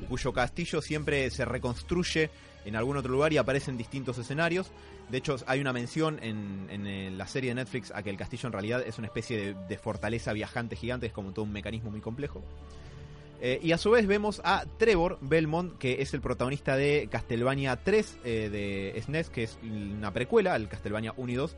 [0.08, 2.30] cuyo castillo siempre se reconstruye
[2.64, 4.70] en algún otro lugar y aparece en distintos escenarios.
[5.10, 8.16] De hecho, hay una mención en, en, eh, la serie de Netflix a que el
[8.16, 11.90] castillo en realidad es una especie de, fortaleza viajante gigante, es como todo un mecanismo
[11.90, 12.42] muy complejo.
[13.40, 17.76] Eh, y a su vez vemos a Trevor Belmont, que es el protagonista de Castlevania
[17.76, 21.56] 3 eh, de SNES, que es una precuela al Castlevania 1 y 2.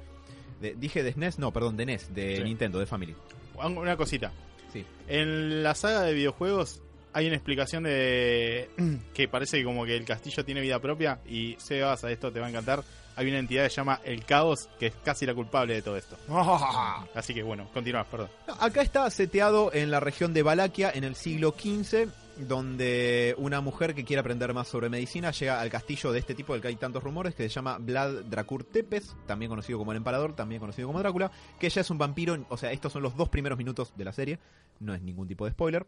[0.60, 2.42] De- dije de SNES, no, perdón, de NES, de Sí.
[2.44, 3.14] Nintendo, de Family.
[3.54, 4.32] Una cosita.
[4.72, 4.84] Sí.
[5.08, 6.80] En la saga de videojuegos
[7.12, 8.68] hay una explicación de
[9.14, 12.46] que parece como que el castillo tiene vida propia y Sebas, a esto te va
[12.46, 12.82] a encantar.
[13.18, 15.96] Hay una entidad que se llama el Caos, que es casi la culpable de todo
[15.96, 16.18] esto.
[17.14, 18.28] Así que bueno, continúa, perdón.
[18.60, 23.94] Acá está seteado en la región de Valaquia en el siglo XV, donde una mujer
[23.94, 26.76] que quiere aprender más sobre medicina llega al castillo de este tipo del que hay
[26.76, 30.88] tantos rumores, que se llama Vlad Dracur Tepes, también conocido como el emperador, también conocido
[30.88, 33.92] como Drácula, que ella es un vampiro, o sea, estos son los dos primeros minutos
[33.96, 34.38] de la serie,
[34.80, 35.86] no es ningún tipo de spoiler.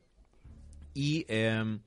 [0.95, 1.79] Y eh,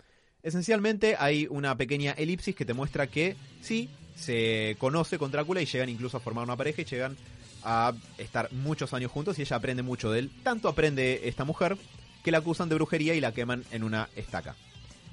[0.43, 5.66] esencialmente hay una pequeña elipsis que te muestra que sí, se conoce con Drácula y
[5.66, 7.18] llegan incluso a formar una pareja y llegan
[7.64, 10.32] a estar muchos años juntos y ella aprende mucho de él.
[10.43, 11.78] Tanto aprende esta mujer
[12.24, 14.55] que la acusan de brujería y la queman en una estaca.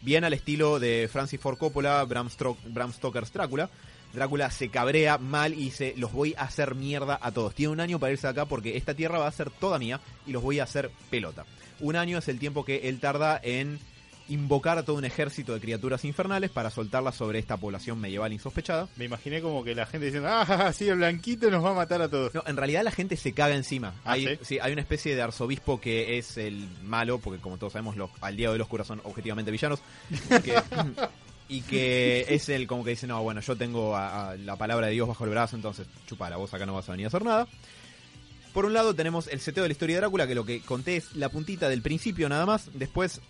[0.02, 3.68] Bien al estilo de Francis Ford Coppola, Bram, Stoker's Drácula.
[4.12, 7.54] Drácula se cabrea mal y dice, los voy a hacer mierda a todos.
[7.54, 10.00] Tiene un año para irse de acá porque esta tierra va a ser toda mía
[10.26, 11.44] y los voy a hacer pelota.
[11.80, 13.78] Un año es el tiempo que él tarda en
[14.28, 18.88] invocar a todo un ejército de criaturas infernales para soltarlas sobre esta población medieval insospechada.
[18.96, 22.02] Me imaginé como que la gente diciendo, ah, sí, el blanquito nos va a matar
[22.02, 22.34] a todos.
[22.34, 23.94] No, en realidad la gente se caga encima.
[24.04, 24.38] ¿Ah, hay, sí?
[24.42, 28.10] sí, hay una especie de arzobispo que es el malo, porque como todos sabemos, los,
[28.20, 29.80] al día de los curas son objetivamente villanos.
[30.44, 30.54] que-
[31.50, 34.88] y que es el como que dice, no, bueno, yo tengo a- a la palabra
[34.88, 37.08] de Dios bajo el brazo, entonces chupa la voz, acá no vas a venir a
[37.08, 37.48] hacer nada.
[38.52, 40.96] Por un lado tenemos el seteo de la historia de Drácula, que lo que conté
[40.96, 42.68] es la puntita del principio nada más.
[42.74, 43.20] Después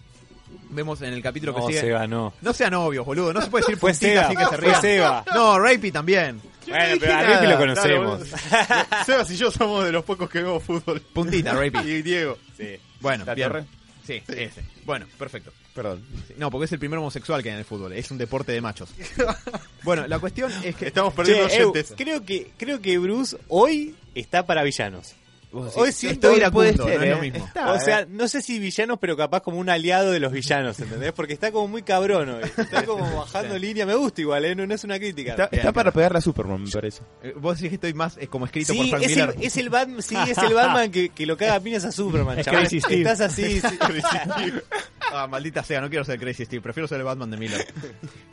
[0.71, 1.81] vemos en el capítulo que sigue...
[1.81, 2.33] Seba, no.
[2.41, 4.57] No sean novios, boludo, no se puede decir Fue puntita Seba, así que se fue
[4.59, 4.81] rían.
[4.81, 5.25] Seba.
[5.35, 6.41] No, Rapey también.
[6.67, 7.23] Bueno, pero a.
[7.23, 8.19] Rippy lo Claro, conocemos.
[8.19, 11.01] bueno, Sebas y yo somos de los pocos que vemos fútbol.
[11.01, 11.91] Puntita, Rapey.
[11.91, 12.37] Y Diego.
[12.57, 12.77] Sí.
[13.01, 13.49] Bueno, ¿La bien.
[13.49, 13.65] torre?
[14.07, 14.63] Sí, ese.
[14.85, 15.51] Bueno, perfecto.
[15.75, 16.05] Perdón.
[16.27, 17.93] Sí, No, porque es el primer homosexual que hay en el fútbol.
[17.93, 18.91] Es un deporte de machos.
[19.83, 20.87] bueno, la cuestión es que...
[20.89, 21.95] Estamos perdiendo Che, oyentes.
[21.97, 25.15] creo que creo que Bruce hoy está para villanos.
[25.51, 27.21] Hoy sí Estoy estoy iracundo, ser, no es lo ¿eh?
[27.21, 27.47] mismo.
[27.47, 30.79] Está, O sea, no sé si villanos, pero capaz como un aliado de los villanos,
[30.81, 31.13] ¿entendés?
[31.13, 32.43] Porque está como muy cabrón hoy.
[32.45, 33.87] Está como bajando línea.
[33.87, 34.55] Me gusta igual, ¿eh?
[34.55, 35.49] No, no es una crítica.
[35.51, 37.03] Está, para pegarle a Superman, me parece.
[37.23, 39.37] Eh, Vos decís que estoy más eh, como escrito por Sí, Frank es el, Miller.
[39.41, 42.39] es el Batman, sí, es el Batman que, que lo caga a piñas a Superman,
[42.39, 42.61] Es chaval.
[42.63, 43.01] Crazy Steve.
[43.03, 43.79] Estás así, sí.
[45.11, 47.67] Ah, maldita sea, no quiero ser Crazy Steve, prefiero ser el Batman de Miller.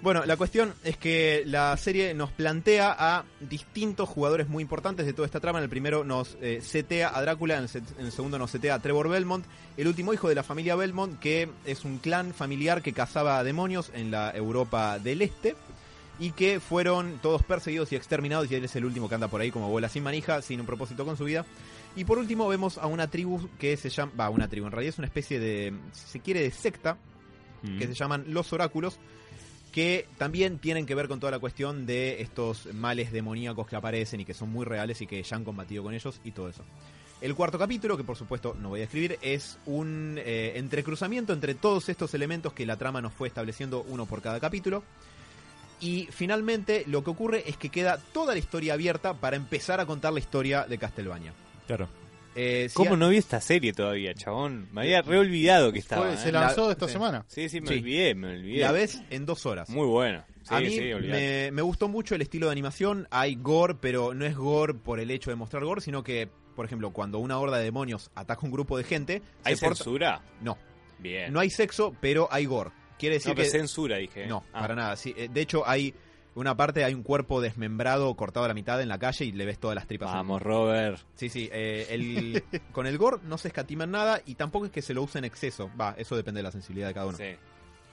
[0.02, 5.14] bueno, la cuestión es que la serie nos plantea a distintos jugadores muy importantes de
[5.14, 5.60] toda esta trama.
[5.60, 8.52] En el primero nos eh, setea a Drácula, en el, set- en el segundo nos
[8.52, 9.46] setea a Trevor Belmont,
[9.78, 13.92] el último hijo de la familia Belmont, que es un clan familiar que cazaba demonios
[13.94, 15.56] en la Europa del Este.
[16.18, 19.42] Y que fueron todos perseguidos y exterminados, y él es el último que anda por
[19.42, 21.46] ahí como bola sin manija, sin un propósito con su vida.
[21.98, 24.94] Y por último vemos a una tribu que se llama, va, una tribu, en realidad
[24.94, 26.98] es una especie de, si se quiere, de secta,
[27.64, 27.80] Mm.
[27.80, 28.98] que se llaman los oráculos,
[29.76, 34.22] que también tienen que ver con toda la cuestión de estos males demoníacos que aparecen
[34.22, 36.64] y que son muy reales y que ya han combatido con ellos y todo eso.
[37.20, 41.56] El cuarto capítulo, que por supuesto no voy a escribir, es un eh, entrecruzamiento entre
[41.56, 44.82] todos estos elementos que la trama nos fue estableciendo uno por cada capítulo.
[45.82, 49.86] Y finalmente lo que ocurre es que queda toda la historia abierta para empezar a
[49.86, 51.34] contar la historia de Castlevania.
[51.68, 51.90] Claro.
[52.36, 54.68] Eh, si ¿Cómo no vi esta serie todavía, chabón?
[54.74, 56.08] Me había re olvidado que estaba.
[56.08, 56.32] Fue- se ¿eh?
[56.34, 56.94] lanzó La- esta sí.
[56.94, 57.26] semana.
[57.28, 57.74] Sí, sí, me Sí.
[57.76, 58.60] olvidé, me olvidé.
[58.62, 59.70] La ves en dos horas.
[59.70, 60.24] Muy bueno.
[60.44, 60.78] Sí, a mí
[61.08, 63.08] me, me gustó mucho el estilo de animación.
[63.10, 66.66] Hay gore, pero no es gore por el hecho de mostrar gore, sino que, por
[66.66, 70.22] ejemplo, cuando una horda de demonios ataca un grupo de gente, ¿Hay se porta- censura?
[70.42, 70.58] No,
[71.00, 71.32] Bien.
[71.34, 72.72] no hay sexo, pero hay gore.
[73.00, 74.28] Quiere decir No, que censura, dije.
[74.28, 74.60] no, Ah.
[74.62, 74.96] para nada.
[74.98, 75.94] Sí, eh, de hecho, hay
[76.36, 79.46] una parte, hay un cuerpo desmembrado, cortado a la mitad en la calle y le
[79.46, 80.14] ves todas las tripas.
[80.14, 81.00] Vamos, Robert.
[81.16, 81.50] Sí, sí.
[81.52, 84.94] eh, el- con el gore no se escatima en nada y tampoco es que se
[84.94, 85.72] lo use en exceso.
[85.80, 87.18] Va, eso depende de la sensibilidad de cada uno.
[87.18, 87.36] Sí.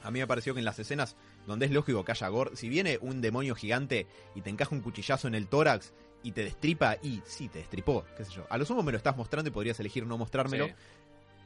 [0.03, 1.17] A mí me pareció que en las escenas
[1.47, 4.81] donde es lógico que haya gore, si viene un demonio gigante y te encaja un
[4.81, 5.93] cuchillazo en el tórax
[6.25, 8.45] y te destripa, y sí, te destripó, qué sé yo.
[8.51, 10.73] A lo sumo me lo estás mostrando y podrías elegir no mostrármelo Sí.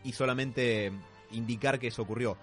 [0.05, 0.93] y solamente
[1.33, 2.37] indicar que eso ocurrió.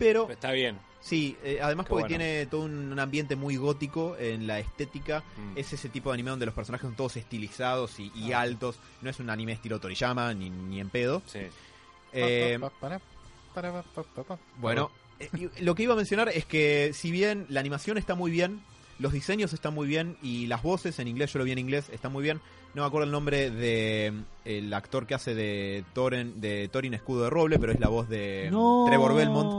[0.00, 0.78] Pero Pero Está bien.
[1.00, 2.18] sí, eh, además Qué porque bueno.
[2.18, 5.22] tiene todo un, un ambiente muy gótico en la estética.
[5.36, 5.58] Mm.
[5.58, 8.78] Es ese tipo de anime donde los personajes son todos estilizados y, y altos.
[9.02, 11.22] No es un anime estilo Toriyama ni, ni en pedo.
[11.26, 11.40] Sí.
[12.12, 12.58] Eh.
[14.58, 15.28] Bueno, eh,
[15.60, 18.60] lo que iba a mencionar es que si bien la animación está muy bien,
[18.98, 21.88] los diseños están muy bien y las voces en inglés, yo lo vi en inglés,
[21.90, 22.40] están muy bien.
[22.74, 26.94] No me acuerdo el nombre de mm, el actor que hace de Thorin, de Thorin
[26.94, 28.84] Escudo de Roble, pero es la voz de mm, no.
[28.86, 29.50] Trevor Belmont,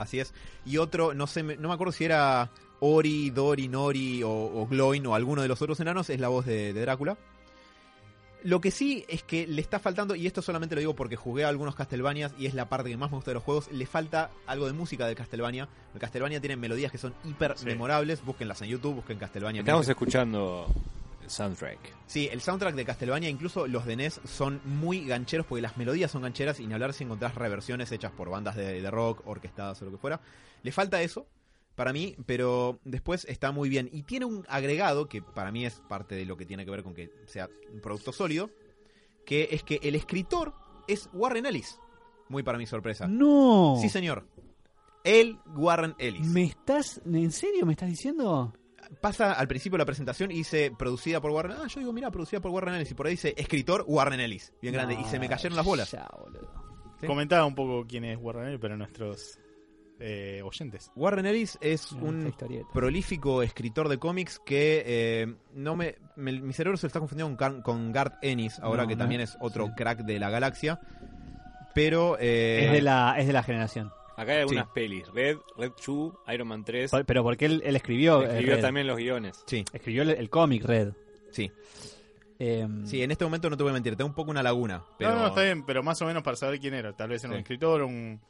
[0.00, 0.32] así es.
[0.66, 4.66] Y otro, no sé, me- no me acuerdo si era Ori, Dori, Nori o, o
[4.66, 7.16] Gloin o alguno de los otros enanos, es la voz de, de Drácula.
[8.42, 11.44] Lo que sí es que le está faltando, y esto solamente lo digo porque jugué
[11.44, 13.84] a algunos Castlevanias y es la parte que más me gusta de los juegos, le
[13.84, 15.68] falta algo de música de Castlevania.
[15.92, 17.66] El Castlevania tiene melodías que son hiper Sí.
[17.66, 19.60] memorables, búsquenlas en YouTube, busquen Castlevania.
[19.60, 20.66] Estamos escuchando
[21.26, 21.78] soundtrack.
[22.06, 26.10] Sí, el soundtrack de Castlevania, incluso los de NES, son muy gancheros porque las melodías
[26.10, 29.80] son gancheras y ni hablar si encontrás reversiones hechas por bandas de, de rock, orquestadas
[29.82, 30.20] o lo que fuera.
[30.62, 31.26] Le falta eso,
[31.74, 33.88] para mí, pero después está muy bien.
[33.90, 36.82] Y tiene un agregado que para mí es parte de lo que tiene que ver
[36.82, 38.50] con que sea un producto sólido,
[39.24, 40.52] que es que el escritor
[40.88, 41.78] es Warren Ellis.
[42.28, 43.08] Muy para mi sorpresa.
[43.08, 43.78] No.
[43.80, 44.26] Sí, señor.
[45.04, 46.26] El Warren Ellis.
[46.26, 48.52] ¿Me estás, en serio me estás diciendo?
[49.00, 51.52] Pasa al principio de la presentación y dice producida por Warren.
[51.62, 52.90] Ah, yo digo, mira, producida por Warren Ellis.
[52.90, 54.52] Y por ahí dice escritor Warren Ellis.
[54.60, 54.94] Bien grande.
[55.00, 55.90] y se me cayeron las bolas.
[55.92, 56.50] Ya, boludo.
[57.00, 57.06] Sí.
[57.06, 59.38] Comentaba un poco quién es Warren Ellis, pero nuestros
[60.00, 60.90] eh, oyentes.
[60.96, 62.34] Warren Ellis es esta un
[62.72, 67.62] prolífico escritor de cómics que eh, no me, me- mi cerebro se está confundiendo con,
[67.62, 69.72] con Garth Ennis ahora No, que no, también es otro sí.
[69.76, 70.80] crack de la galaxia
[71.74, 73.92] pero eh, Es de la, es de la generación.
[74.20, 75.08] Acá hay algunas pelis.
[75.08, 76.90] Red, Red 2, Iron Man 3.
[76.90, 78.22] Por- Pero porque él, él escribió.
[78.22, 78.62] eh, Escribió Red.
[78.62, 79.42] también los guiones.
[79.46, 80.92] sí Escribió el, el cómic Red.
[81.30, 81.50] sí
[82.38, 84.82] Eh, sí en este momento no te voy a mentir tengo un poco una laguna
[84.98, 86.92] pero No, no, está bien, pero más o menos para saber quién era.
[86.94, 87.42] Tal vez era un Sí.
[87.42, 88.20] escritor, un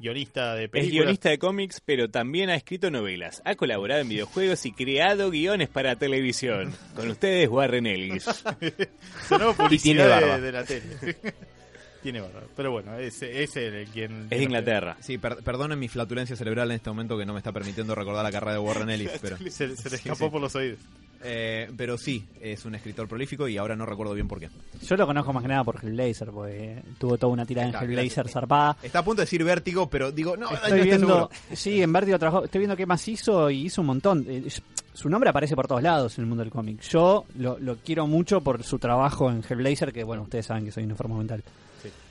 [0.00, 0.92] guionista de Es películas.
[1.02, 3.42] guionista de cómics, pero también ha escrito novelas.
[3.44, 6.72] Ha colaborado en videojuegos y creado guiones para televisión.
[6.94, 8.24] Con ustedes, Warren Ellis.
[9.28, 10.38] Sonó Y tiene publicidad de, barba.
[10.40, 11.16] de la tele.
[12.02, 12.42] tiene barba.
[12.56, 14.24] Pero bueno, es, es él el quien...
[14.30, 14.96] Es de Inglaterra.
[15.00, 18.22] Sí, per- perdonen mi flatulencia cerebral en este momento que no me está permitiendo recordar
[18.24, 20.30] la carrera de Warren Ellis, pero, Se, se le escapó sí.
[20.30, 20.78] por los oídos.
[21.24, 24.48] eh, pero sí, es un escritor prolífico y ahora no recuerdo bien por qué.
[24.86, 28.28] Yo lo conozco más que nada por Hellblazer, porque tuvo toda una tirada en Hellblazer
[28.28, 28.76] zarpada.
[28.82, 31.30] Está a punto de decir vértigo, pero digo, no, no Estoy estoy viendo, seguro.
[31.52, 34.24] sí, en Vértigo trabajó, estoy viendo qué más hizo y hizo un montón.
[34.28, 34.48] Eh,
[34.94, 36.80] Su nombre aparece por todos lados en el mundo del cómic.
[36.82, 40.72] Yo lo, lo quiero mucho por su trabajo en Hellblazer, que bueno, ustedes saben que
[40.72, 41.42] soy un enfermo mental.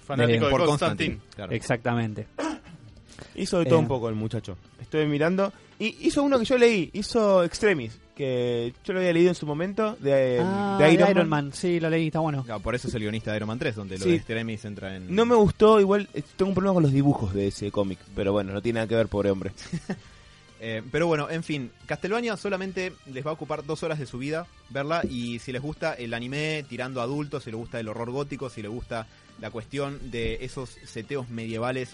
[0.07, 1.09] Fanático de por Constantine.
[1.15, 1.35] Constantine.
[1.35, 1.51] claro.
[1.53, 2.27] Exactamente.
[3.35, 3.81] Hizo de todo Eh.
[3.81, 4.57] un poco el muchacho.
[4.81, 5.51] Estoy mirando.
[5.79, 9.45] Y hizo uno que yo leí, hizo Extremis, que yo lo había leído en su
[9.45, 11.45] momento, de, Ah, de de Iron, Iron, Man.
[11.45, 11.53] Man.
[11.53, 12.43] sí, lo leí, está bueno.
[12.43, 14.09] Claro, por eso es el guionista de Iron Man 3, donde lo Sí.
[14.09, 15.13] de Extremis entra en...
[15.15, 18.31] No me gustó, igual eh, tengo un problema con los dibujos de ese cómic, pero
[18.31, 19.51] bueno, no tiene nada que ver, pobre hombre.
[20.59, 24.17] Eh, pero bueno, en fin, Castlevania solamente les va a ocupar dos horas de su
[24.17, 27.87] vida verla y si les gusta el anime tirando a adultos, si les gusta el
[27.87, 29.05] horror gótico, si les gusta
[29.39, 31.89] la cuestión de esos seteos medievales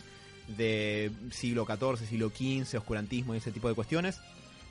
[0.47, 4.19] de siglo XIV, siglo XV, oscurantismo y ese tipo de cuestiones,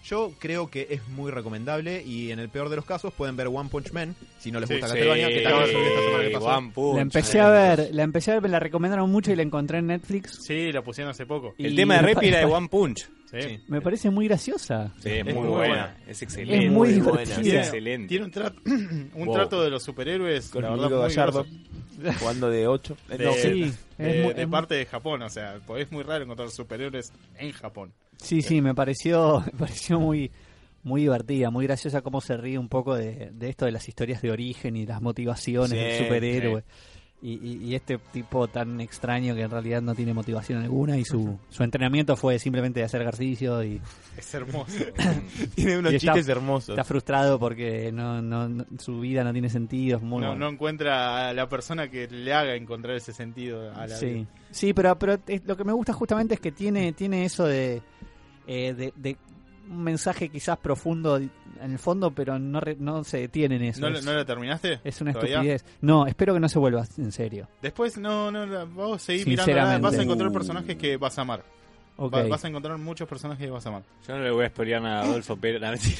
[0.04, 3.46] yo creo que es muy recomendable y en el peor de los casos pueden ver
[3.48, 6.24] One Punch Man si no les Sí, gusta sí, Castlevania, que también subí esta semana
[6.24, 6.46] que pasó.
[6.58, 6.94] One Punch.
[6.96, 9.78] La empecé a ver, la empecé a ver, me la recomendaron mucho y la encontré
[9.78, 10.38] en Netflix.
[10.44, 11.54] Sí, la pusieron hace poco.
[11.58, 13.08] Y El tema de Repi era de One Punch.
[13.30, 13.40] Sí.
[13.40, 13.60] Sí.
[13.68, 14.92] Me parece muy graciosa.
[15.02, 15.56] Sí, es muy, muy buena.
[15.68, 15.96] buena.
[16.06, 16.66] Es excelente.
[16.66, 17.12] Es muy Muy divertida.
[17.14, 17.32] buena.
[17.32, 18.08] Es Tiene, excelente.
[18.08, 19.34] tiene un, trato, un Wow.
[19.34, 21.46] trato de los superhéroes, Con la el verdad, Gallardo,
[22.20, 22.96] jugando de 8.
[23.08, 23.66] De, No, sí, de-
[24.18, 27.10] es muy- de es parte de Japón, o sea, pues es muy raro encontrar superhéroes
[27.38, 27.92] en Japón.
[28.22, 30.30] Sí, sí, me pareció, me pareció muy,
[30.82, 34.22] muy divertida, muy graciosa cómo se ríe un poco de, de esto de las historias
[34.22, 36.64] de origen y las motivaciones Sí, del superhéroe.
[37.24, 41.04] Y, y- y este tipo tan extraño que en realidad no tiene motivación alguna y
[41.04, 43.80] su, su entrenamiento fue simplemente de hacer ejercicio y
[44.18, 44.72] Es hermoso.
[45.54, 46.70] Tiene unos está- chistes hermosos.
[46.70, 49.98] está frustrado porque no, no, no- su vida no tiene sentido.
[49.98, 50.46] Es muy no, bueno.
[50.46, 54.26] no encuentra a la persona que le haga encontrar ese sentido a la Sí, vida.
[54.50, 57.82] sí pero, pero es- lo que me gusta justamente es que tiene, tiene eso de,
[58.46, 59.16] eh, de, de
[59.70, 61.30] un mensaje quizás profundo en
[61.60, 63.80] el fondo, pero no, re- no se detiene en eso.
[63.80, 64.80] ¿No, lo- es, ¿No lo terminaste?
[64.84, 65.36] es una ¿Todavía?
[65.36, 65.64] estupidez.
[65.80, 67.48] No, espero que no se vuelva en serio.
[67.62, 71.44] Después, no, no, la- vos seguís mirando, vas a encontrar personajes que vas a amar.
[71.96, 73.82] Vas a encontrar muchos personajes que vas a amar.
[74.08, 75.96] Yo no le voy a nada a Adolfo, pero la mentira.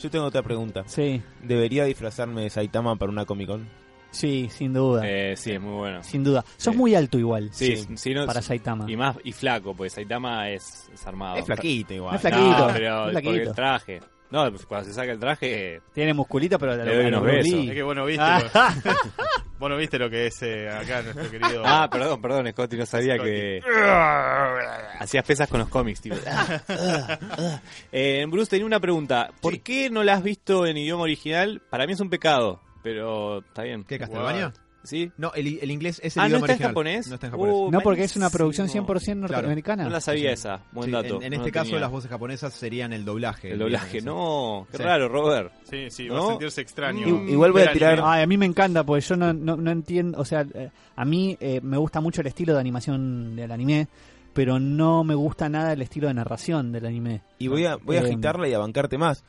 [0.00, 0.84] Yo tengo otra pregunta.
[0.86, 3.66] Sí, ¿Debería disfrazarme de Saitama para una Comic Con?
[4.12, 5.02] Sí, sin duda.
[5.04, 6.02] Eh, sí, es muy bueno.
[6.04, 6.44] Sin duda.
[6.56, 8.84] Sos muy alto igual Sí, Sí, sí, no- para Saitama.
[8.88, 11.36] y más y flaco, pues Saitama es, es armado.
[11.36, 12.14] Es flaquito igual.
[12.14, 12.44] Es flaquito.
[12.58, 13.50] No, pero es porque flaquito.
[13.50, 14.00] el traje.
[14.30, 17.52] No, pues cuando se saca el traje, Tiene musculito, pero Le doy unos besos.
[17.66, 18.40] Es que vos no viste, Ah.
[18.84, 18.92] lo,
[19.58, 21.62] vos no viste lo que es eh, acá nuestro querido...
[21.66, 23.30] Ah, perdón, perdón, Scotty, no sabía Scotty.
[23.30, 23.60] que
[25.00, 26.14] hacías pesas con los cómics, tío.
[27.92, 29.30] eh, Bruce, tenía una pregunta.
[29.40, 29.58] ¿Por Sí.
[29.60, 31.60] qué no la has visto en idioma original?
[31.70, 33.84] Para mí es un pecado, pero está bien.
[33.84, 34.52] ¿Qué, Castlevania?
[34.84, 35.12] ¿Sí?
[35.16, 37.06] No, el, el inglés es el Ah, ¿no idioma está en japonés?
[37.06, 37.54] No está en japonés.
[37.56, 38.86] Uh, No, porque es una producción malísimo.
[38.88, 39.84] 100% norteamericana.
[39.84, 40.62] No la sabía esa.
[40.72, 41.16] Buen Sí, dato.
[41.18, 41.80] En, en no este caso, tenía.
[41.82, 43.52] las voces japonesas serían el doblaje.
[43.52, 44.66] El doblaje, no.
[44.72, 44.82] Qué Sí.
[44.82, 45.52] raro, Robert.
[45.70, 46.14] Sí, sí, ¿No?
[46.14, 47.06] va a sentirse extraño.
[47.06, 48.00] Mm, igual voy a tirar-.
[48.04, 51.04] Ay, a mí me encanta, porque yo no, no, no entiendo, o sea, eh, a
[51.04, 53.86] mí eh, me gusta mucho el estilo de animación del anime,
[54.32, 57.22] pero no me gusta nada el estilo de narración del anime.
[57.38, 59.22] Y voy a, voy a Eh, agitarla y a bancarte más.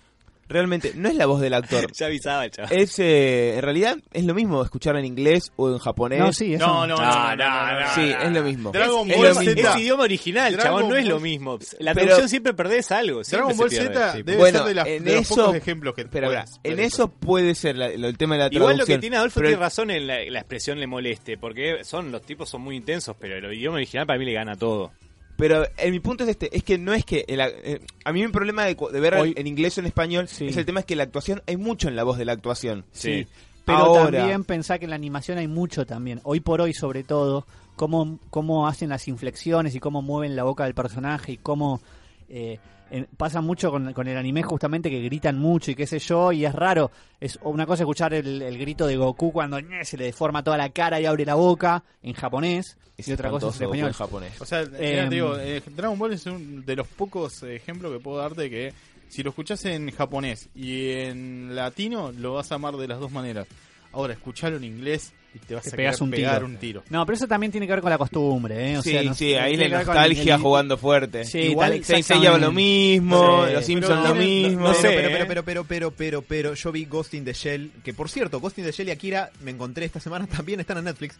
[0.50, 1.92] Realmente, no es la voz del actor.
[1.94, 2.72] Ya avisaba el chaval.
[2.74, 6.20] Es, eh, en realidad, es lo mismo escuchar en inglés o en japonés.
[6.20, 6.66] No, sí, eso.
[6.68, 8.72] No, no, no, no, no, no, no, Sí, es lo mismo.
[8.72, 9.52] Dragon Es Ball lo Z.
[9.56, 9.70] mismo.
[9.70, 11.60] Es idioma original, Dragon chabón, no es lo mismo.
[11.80, 13.24] La Pero- traducción siempre perdés algo.
[13.24, 13.70] siempre Dragon Ball.
[13.72, 16.60] Z debe Bueno, ser de, las- en de los eso- pocos ejemplos que Pero puedes
[16.64, 19.00] en eso puede ser la- lo- el tema de la Igual lo que traducción.
[19.02, 22.50] tiene Adolfo pero tiene razón en la, la expresión le moleste, porque son los tipos
[22.50, 24.92] son muy intensos, pero el idioma original para mí le gana todo.
[25.38, 27.26] Pero eh, mi punto es este, es que no es que...
[27.28, 30.28] el- eh, a mí mi problema de, de ver Hoy- en inglés o en español
[30.28, 30.48] Sí.
[30.48, 32.86] es el tema es que la actuación, hay mucho en la voz de la actuación.
[32.92, 33.24] Sí.
[33.24, 33.28] Sí.
[33.66, 36.20] Pero Ahora- también pensá que en la animación hay mucho también.
[36.24, 40.66] Hoy por hoy, sobre todo, cómo, cómo hacen las inflexiones y cómo mueven la boca
[40.66, 41.82] del personaje y cómo
[42.30, 42.60] eh,
[42.94, 46.32] en- pasa mucho con, con el anime justamente que gritan mucho y qué sé yo,
[46.32, 46.92] y es raro.
[47.20, 50.58] Es una cosa escuchar el, el grito de Goku cuando ñe, se le deforma toda
[50.58, 53.88] la cara y abre la boca en japonés Es y otra cosa es en español.
[53.88, 54.42] en japonés.
[54.42, 57.92] O sea, Eh, mira, te digo, eh, Dragon Ball es uno de los pocos ejemplos
[57.92, 58.74] que puedo darte que
[59.10, 63.12] si lo escuchás en japonés y en latino, lo vas a amar de las dos
[63.12, 63.48] maneras.
[63.92, 66.46] Ahora, escuchalo en inglés y te vas Te a pegas un pegar tiro.
[66.46, 66.84] un tiro.
[66.90, 68.78] No, pero eso también tiene que ver con la costumbre, ¿eh?
[68.78, 71.26] O sí, sea, no- sí, ahí la nostalgia el- jugando fuerte.
[71.26, 73.54] Sí, Igual tal- lo mismo, Sí.
[73.54, 74.62] los Simpsons lo mismo.
[74.62, 75.12] no No, sé, pero, ¿eh?
[75.12, 78.40] pero, pero, pero, pero, pero, pero, yo vi Ghost in the Shell, que por cierto,
[78.40, 81.18] Ghost in the Shell y Akira me encontré esta semana también están en Netflix.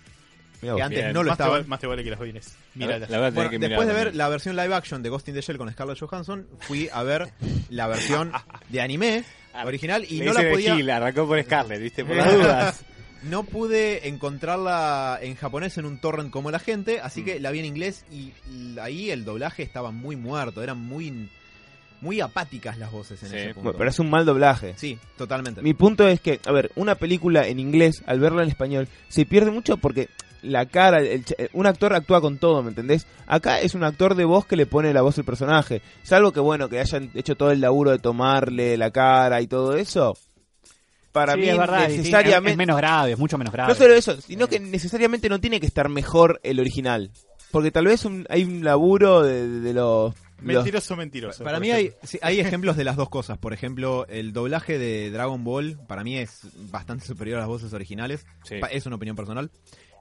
[0.62, 1.14] Mirá que antes Bien.
[1.14, 2.56] no lo más, te vale, más te vale que las vienes.
[2.76, 3.10] La, Míralas.
[3.10, 4.18] la voy a tener Bueno, que después mirar de ver también.
[4.18, 7.34] la versión live action de Ghost in the Shell con Scarlett Johansson, fui a ver
[7.70, 8.32] la versión
[8.70, 9.24] de anime
[9.56, 12.04] Ah, original y Le no la podía Gil, arrancó por Scarlett, ¿viste?
[12.06, 12.86] Por las dudas.
[13.30, 17.26] No pude encontrarla en japonés en un torrent como la gente, así Mm.
[17.26, 18.32] que la vi en inglés y
[18.82, 21.30] ahí el doblaje estaba muy muerto, eran muy
[22.02, 23.36] muy apáticas las voces en Sí.
[23.38, 23.62] ese punto.
[23.62, 24.74] Bueno, pero es un mal doblaje.
[24.76, 25.62] Sí, totalmente.
[25.62, 29.26] Mi punto es que, a ver, una película en inglés, al verla en español, se
[29.26, 30.10] pierde mucho porque
[30.42, 33.08] la cara, el ch- un actor actúa con todo, ¿me entendés?
[33.26, 35.82] Acá es un actor de voz que le pone la voz al personaje.
[36.04, 39.78] Salvo que, bueno, que hayan hecho todo el laburo de tomarle la cara y todo
[39.78, 40.18] eso.
[41.14, 42.52] Para Sí, mí, es verdad, necesariamente...
[42.52, 43.72] es menos grave, es mucho menos grave.
[43.72, 47.12] No solo eso, sino que necesariamente no tiene que estar mejor el original.
[47.52, 50.14] Porque tal vez un- hay un laburo de, de- de los...
[50.42, 51.44] Mentiroso, mentiroso.
[51.46, 53.38] Para mí hay, sí, hay ejemplos de las dos cosas.
[53.38, 57.72] Por ejemplo, el doblaje de Dragon Ball para mí es bastante superior a las voces
[57.72, 58.26] originales.
[58.44, 58.56] Sí.
[58.72, 59.52] Es una opinión personal.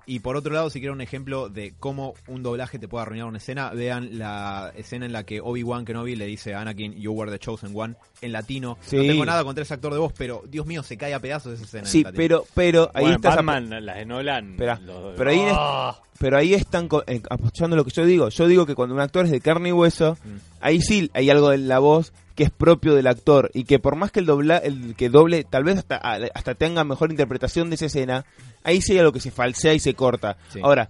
[0.04, 3.28] Y por otro lado, si quieren un ejemplo de cómo un doblaje te puede arruinar
[3.28, 7.12] una escena, vean la escena en la que Obi-Wan Kenobi le dice a Anakin, You
[7.12, 8.78] were the chosen one, en latino.
[8.80, 8.96] Sí.
[8.96, 11.54] No tengo nada contra ese actor de voz, pero Dios mío, se cae a pedazos
[11.54, 11.82] esa escena.
[11.84, 14.56] en Sí, pero, pero ahí Bueno, está esa- Batman, las de Nolan.
[14.56, 15.96] Los- pero ahí, Ah.
[16.18, 18.28] pero ahí están co- eh, apoyando lo que yo digo.
[18.28, 20.36] Yo digo que cuando un actor es de carne y hueso, Mm.
[20.60, 23.96] ahí sí hay algo en la voz que es propio del actor y que por
[23.96, 27.76] más que el dobla, el que doble, tal vez hasta, hasta tenga mejor interpretación de
[27.76, 28.24] esa escena,
[28.64, 30.36] ahí hay algo que se falsea y se corta.
[30.52, 30.60] Sí.
[30.62, 30.88] Ahora,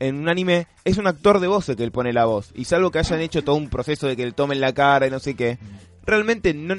[0.00, 2.64] en un anime es un actor de voz el que él pone la voz y
[2.64, 5.18] salvo que hayan hecho todo un proceso de que le tomen la cara y no
[5.18, 5.58] sé qué.
[6.06, 6.74] Realmente no,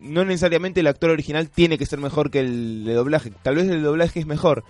[0.00, 3.30] no necesariamente el actor original tiene que ser mejor que el de doblaje.
[3.42, 4.64] Tal vez el doblaje es mejor,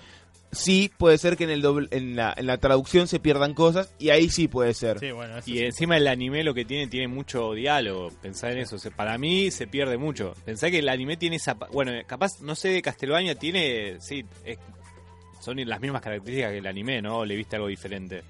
[0.52, 3.94] sí puede ser que en, el dobl- en, la, en la traducción se pierdan cosas
[3.98, 4.98] y ahí sí puede ser.
[4.98, 5.64] Sí, bueno, eso Y sí.
[5.64, 8.10] encima el anime lo que tiene, tiene mucho diálogo.
[8.22, 8.76] Pensá en eso.
[8.76, 10.34] O sea, para mí se pierde mucho.
[10.44, 11.58] Pensá que el anime tiene esa...
[11.58, 13.96] pa- Bueno, capaz, no sé, de Castlevania tiene...
[14.00, 14.58] Sí, es-
[15.40, 17.18] son las mismas características que el anime, ¿no?
[17.20, 18.22] ¿O le viste algo diferente?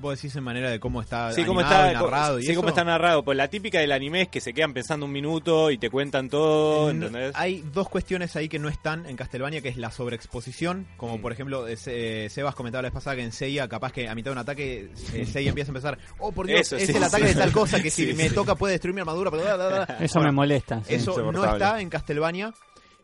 [0.00, 2.54] Vos decís en manera de cómo está Sí, cómo animado está, y narrado y sí,
[2.54, 2.74] cómo eso.
[2.76, 3.22] está narrado.
[3.24, 6.28] Pues la típica del anime es que se quedan pensando un minuto y te cuentan
[6.28, 6.92] todo.
[7.34, 11.20] Hay dos cuestiones ahí que no están en Castlevania, que es la sobreexposición, como Mm.
[11.20, 14.14] por ejemplo eh, Se- Sebas comentaba la vez pasada que en Seiya, capaz que a
[14.14, 16.96] mitad de un ataque, eh, Seiya empieza a empezar, oh por Dios, Eso, es sí,
[16.96, 17.34] el ataque sí.
[17.34, 19.68] de tal cosa que si Sí, me toca puede destruir mi armadura, pero bla, bla,
[19.68, 19.96] bla.
[20.00, 20.82] Eso Bueno, me molesta.
[20.84, 20.94] sí.
[20.94, 22.52] Eso no está en Castlevania.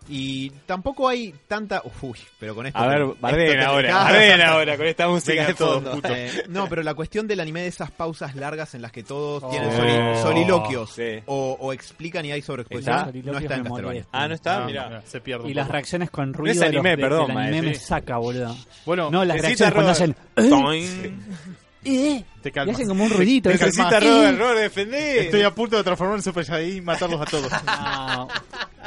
[0.08, 1.82] Y tampoco hay tanta.
[2.00, 2.78] Uy, pero con esto.
[2.78, 5.90] A ver, barden ahora, Ah, barden ahora con esta música de todos, fondo.
[5.92, 6.08] puto.
[6.14, 9.42] eh, no, pero la cuestión del anime de esas pausas largas en las que todos
[9.44, 9.50] Oh.
[9.50, 11.20] tienen soli- soliloquios Sí.
[11.26, 14.06] o, o explican y hay sobreexposición, no está en Castlevania.
[14.12, 14.88] Ah, no está, No, mira.
[14.88, 17.36] no, se pierde Y las reacciones con es ruido de los- anime, de- perdón, del
[17.36, 17.70] anime maestro.
[17.70, 18.56] me saca, boludo.
[18.86, 20.16] Bueno, No, las reacciones cuando hacen...
[21.84, 22.74] "Eh", te y calmas.
[22.76, 23.50] hacen como un ruidito.
[23.50, 23.66] ¿viste?
[23.66, 24.00] Necesita Eh.
[24.00, 25.20] Robert, Robert, defendé.
[25.20, 27.50] Estoy a punto de transformar en Super Saiyajin y matarlos a todos.
[27.66, 28.28] No.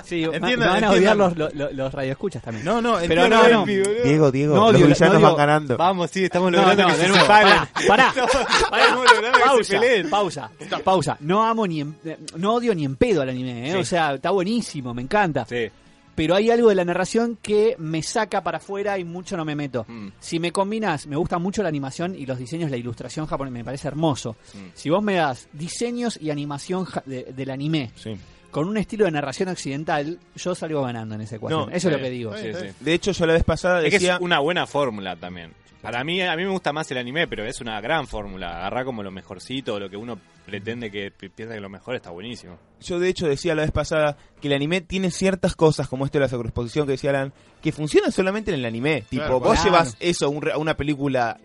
[0.03, 2.65] Sí, me- Entiendan, me van a odiar los, los, los- radioescuchas también.
[2.65, 3.65] No, no, Pero no.
[4.03, 5.77] Diego, Diego, No, los villanos no, van ganando.
[5.77, 7.27] Vamos, sí, estamos logrando no, que se separen.
[7.27, 8.13] pará, pará,
[9.43, 9.79] pausa,
[10.09, 10.51] pausa,
[10.83, 11.17] pausa.
[11.19, 11.95] No amo ni en-
[12.37, 13.73] no odio ni en pedo al anime, ¿eh?
[13.73, 13.77] Sí.
[13.77, 15.45] o sea, está buenísimo, me encanta.
[15.45, 15.69] Sí.
[16.21, 19.55] Pero hay algo de la narración que me saca para afuera y mucho no me
[19.55, 19.85] meto.
[19.87, 20.09] Mm.
[20.19, 23.63] Si me combinas, me gusta mucho la animación y los diseños, la ilustración japonesa, me
[23.63, 24.35] parece hermoso.
[24.53, 24.57] Mm.
[24.75, 28.15] Si vos me das diseños y animación de- del anime Sí.
[28.51, 31.69] con un estilo de narración occidental, yo salgo ganando en esa ecuación.
[31.69, 32.37] No, Eso es lo que digo.
[32.37, 32.53] sí.
[32.53, 32.75] Sí, sí.
[32.79, 34.15] De hecho, yo la vez pasada Es que decía...
[34.15, 35.51] es una buena fórmula también.
[35.81, 38.57] Para mí, a mí me gusta más el anime, pero es una gran fórmula.
[38.57, 42.11] Agarrar como lo mejorcito, lo que uno pretende que pi- piensa que lo mejor está
[42.11, 42.57] buenísimo.
[42.81, 46.19] Yo de hecho decía la vez pasada que el anime tiene ciertas cosas, como esto
[46.19, 49.03] de la sobreexposición que decía Alan, que funcionan solamente en el anime.
[49.09, 49.63] Tipo, Claro, vos claro.
[49.69, 51.39] llevas eso a, un re- a una película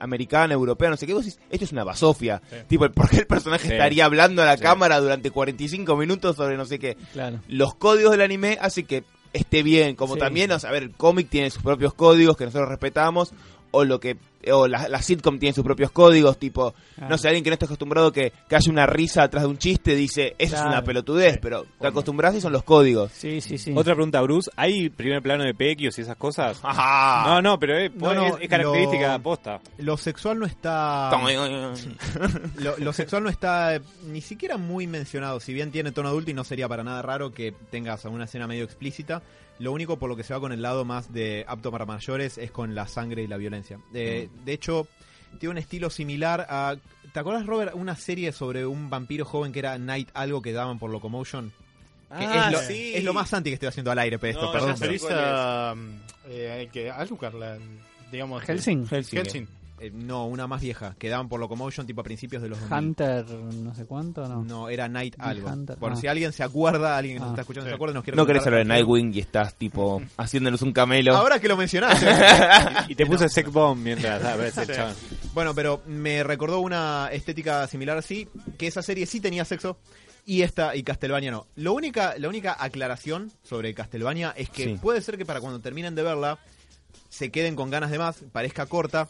[0.00, 2.40] americana, europea, no sé qué, vos decís, esto es una basofia.
[2.50, 2.56] Sí.
[2.68, 3.72] Tipo, ¿por qué el personaje Sí.
[3.74, 4.62] estaría hablando a la Sí.
[4.62, 6.96] cámara durante 45 minutos sobre no sé qué?
[7.12, 7.40] Claro.
[7.48, 10.20] Los códigos del anime hacen que esté bien, como Sí.
[10.20, 13.32] también, o sea, a ver, el cómic tiene sus propios códigos que nosotros respetamos,
[13.76, 14.16] o lo que
[14.52, 17.10] o la, la sitcom tiene sus propios códigos, tipo, Claro.
[17.10, 19.58] no sé, alguien que no esté acostumbrado que, que haya una risa atrás de un
[19.58, 20.68] chiste dice, eso Claro.
[20.68, 21.38] es una pelotudez, Sí.
[21.42, 23.10] pero te acostumbras y son los códigos.
[23.12, 23.72] Sí, sí, sí.
[23.76, 24.50] Otra pregunta, Bruce.
[24.56, 26.60] ¿Hay primer plano de pequios y esas cosas?
[26.62, 27.24] Ajá.
[27.26, 29.60] No, no, pero No, no, es- es característica lo- aposta.
[29.78, 31.10] Lo sexual no está.
[32.58, 35.40] Lo, lo sexual no está eh, ni siquiera muy mencionado.
[35.40, 38.46] Si bien tiene tono adulto y no sería para nada raro que tengas alguna escena
[38.46, 39.22] medio explícita,
[39.58, 42.38] lo único por lo que se va con el lado más de apto para mayores
[42.38, 43.78] es con la sangre y la violencia.
[43.94, 44.86] Eh, De hecho,
[45.38, 46.76] tiene un estilo similar a.
[47.12, 50.78] ¿Te acuerdas, Robert, una serie sobre un vampiro joven que era Night algo que daban
[50.78, 51.50] por Locomotion?
[52.08, 52.92] Que Ah, es, lo, sí.
[52.94, 54.76] es lo más anti que estoy haciendo al aire, pero esto, No, perdón.
[54.78, 55.74] pero- a,
[56.28, 57.58] eh, que Alucard, la,
[58.12, 58.42] digamos.
[58.44, 58.86] Helsing.
[58.86, 59.18] Helsing.
[59.18, 59.48] Helsing.
[59.78, 62.78] Eh, no, una más vieja, que daban por Locomotion tipo a principios de los 2000.
[62.78, 64.42] Hunter, no sé cuánto, ¿no?
[64.42, 65.48] No, era Night algo.
[65.50, 65.96] Hunter, Por ah.
[65.96, 67.32] si alguien se acuerda, alguien que nos Ah.
[67.32, 67.70] está escuchando Sí.
[67.70, 71.14] se acuerda, nos quiere No querés hablar de Nightwing y estás tipo haciéndonos un camelo.
[71.14, 72.06] Ahora que lo mencionaste.
[72.88, 74.52] Y te puse Sec Bomb mientras a ver
[75.34, 79.76] bueno, pero me recordó una estética similar así, que esa serie sí tenía sexo
[80.24, 81.46] y esta y Castlevania no.
[81.56, 84.78] Lo única, la única aclaración sobre Castlevania es que Sí.
[84.80, 86.38] puede ser que para cuando terminen de verla
[87.10, 89.08] se queden con ganas de más, parezca corta.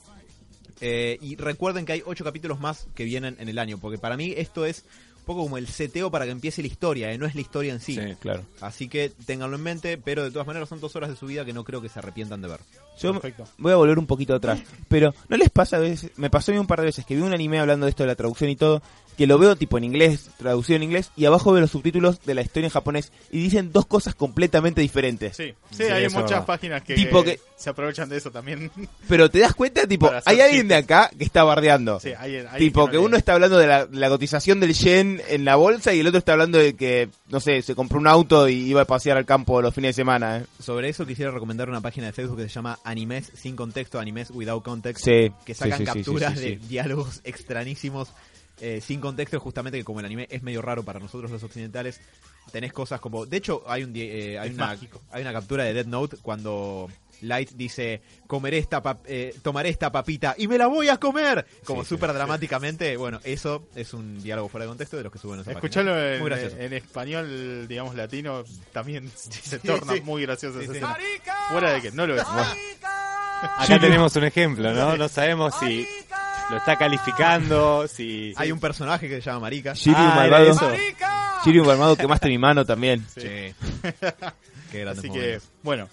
[0.81, 4.16] Eh, y recuerden que hay ocho capítulos más que vienen en el año, porque para
[4.16, 4.85] mí esto es
[5.18, 7.72] un poco como el seteo para que empiece la historia, eh, no es la historia
[7.72, 7.95] en sí.
[7.95, 8.14] Sí.
[8.20, 8.45] Claro.
[8.61, 11.45] Así que ténganlo en mente, pero de todas maneras son dos horas de su vida
[11.45, 12.61] que no creo que se arrepientan de ver.
[13.01, 13.45] Yo Perfecto.
[13.59, 14.61] voy a volver un poquito atrás.
[14.89, 16.12] Pero, ¿no les pasa a veces?
[16.16, 18.05] Me pasó a mí un par de veces que vi un anime hablando de esto
[18.05, 18.83] de la traducción y todo,
[19.16, 22.34] que lo veo tipo en inglés, traducido en inglés, y abajo veo los subtítulos de
[22.34, 25.36] la historia en japonés y dicen dos cosas completamente diferentes.
[25.36, 26.46] Sí, sí, Sí, hay eso muchas verdad.
[26.46, 28.70] páginas que, Tipo que- se aprovechan de eso también.
[29.08, 30.68] Pero te das cuenta, tipo, hay alguien chistes.
[30.68, 31.98] de acá que está bardeando.
[32.00, 35.44] Sí, hay- hay tipo, que uno está hablando de la, la cotización del yen en
[35.46, 38.48] la bolsa y el otro está hablando de que, no sé, se compró un auto
[38.48, 40.38] y iba a pasear al campo los fines de semana.
[40.38, 40.44] ¿eh?
[40.62, 44.30] Sobre eso quisiera recomendar una página de Facebook que se llama Animes sin contexto, Animes
[44.30, 46.44] without context, Sí, que sacan sí, sí, sí, capturas sí, sí.
[46.50, 48.08] de diálogos extrañísimos
[48.61, 52.00] eh, sin contexto, justamente que como el anime es medio raro para nosotros los occidentales,
[52.52, 55.00] tenés cosas como, de hecho hay un eh, hay una mágico.
[55.11, 56.88] hay una captura de Dead Note cuando
[57.22, 61.46] Light dice comeré esta pap- eh, tomaré esta papita y me la voy a comer
[61.64, 62.96] como Sí, sí, súper dramáticamente.
[62.98, 66.20] Bueno eso es un diálogo fuera de contexto de los que suben esa Escuchalo en,
[66.20, 66.57] muy gracioso.
[66.59, 70.00] en español, digamos, latino, también se torna sí.
[70.02, 70.61] muy gracioso.
[71.50, 72.22] Fuera de que no lo es.
[73.59, 74.96] Acá tenemos un ejemplo, ¿no?
[74.96, 75.86] No sabemos si
[76.51, 78.32] lo está calificando, si...
[78.36, 80.44] hay un personaje que se llama Marica Shiryu Ah, malvado.
[80.51, 80.70] eso.
[81.44, 83.05] Shiryu malvado, quemaste mi mano también.
[83.14, 83.20] Sí.
[84.72, 85.88] Qué grandes Así que, bueno,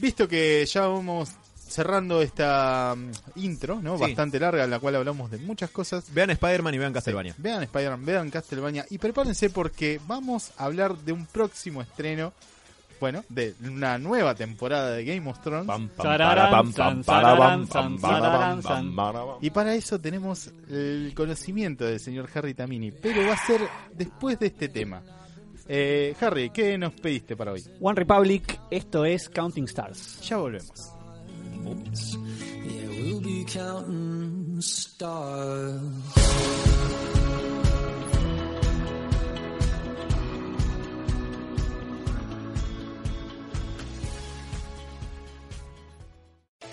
[0.00, 1.30] visto que ya vamos
[1.66, 3.96] cerrando esta mm, intro, ¿no?
[3.96, 4.02] Sí.
[4.02, 6.04] Bastante larga, en la cual hablamos de muchas cosas.
[6.12, 7.34] Vean Spider-Man y vean Castlevania.
[7.38, 12.32] Vean Spider-Man, vean Castlevania y prepárense porque vamos a hablar de un próximo estreno,
[13.00, 15.70] bueno, de una nueva temporada de Game of Thrones.
[19.40, 23.60] Y para eso tenemos el conocimiento del señor Harry Tamini, pero va a ser
[23.94, 25.02] después de este tema.
[25.66, 27.64] Eh, Harry, ¿qué nos pediste para hoy?
[27.80, 30.20] One Republic, esto es Counting Stars.
[30.20, 30.92] Ya volvemos.
[31.64, 35.80] Yeah, we'll be counting stars.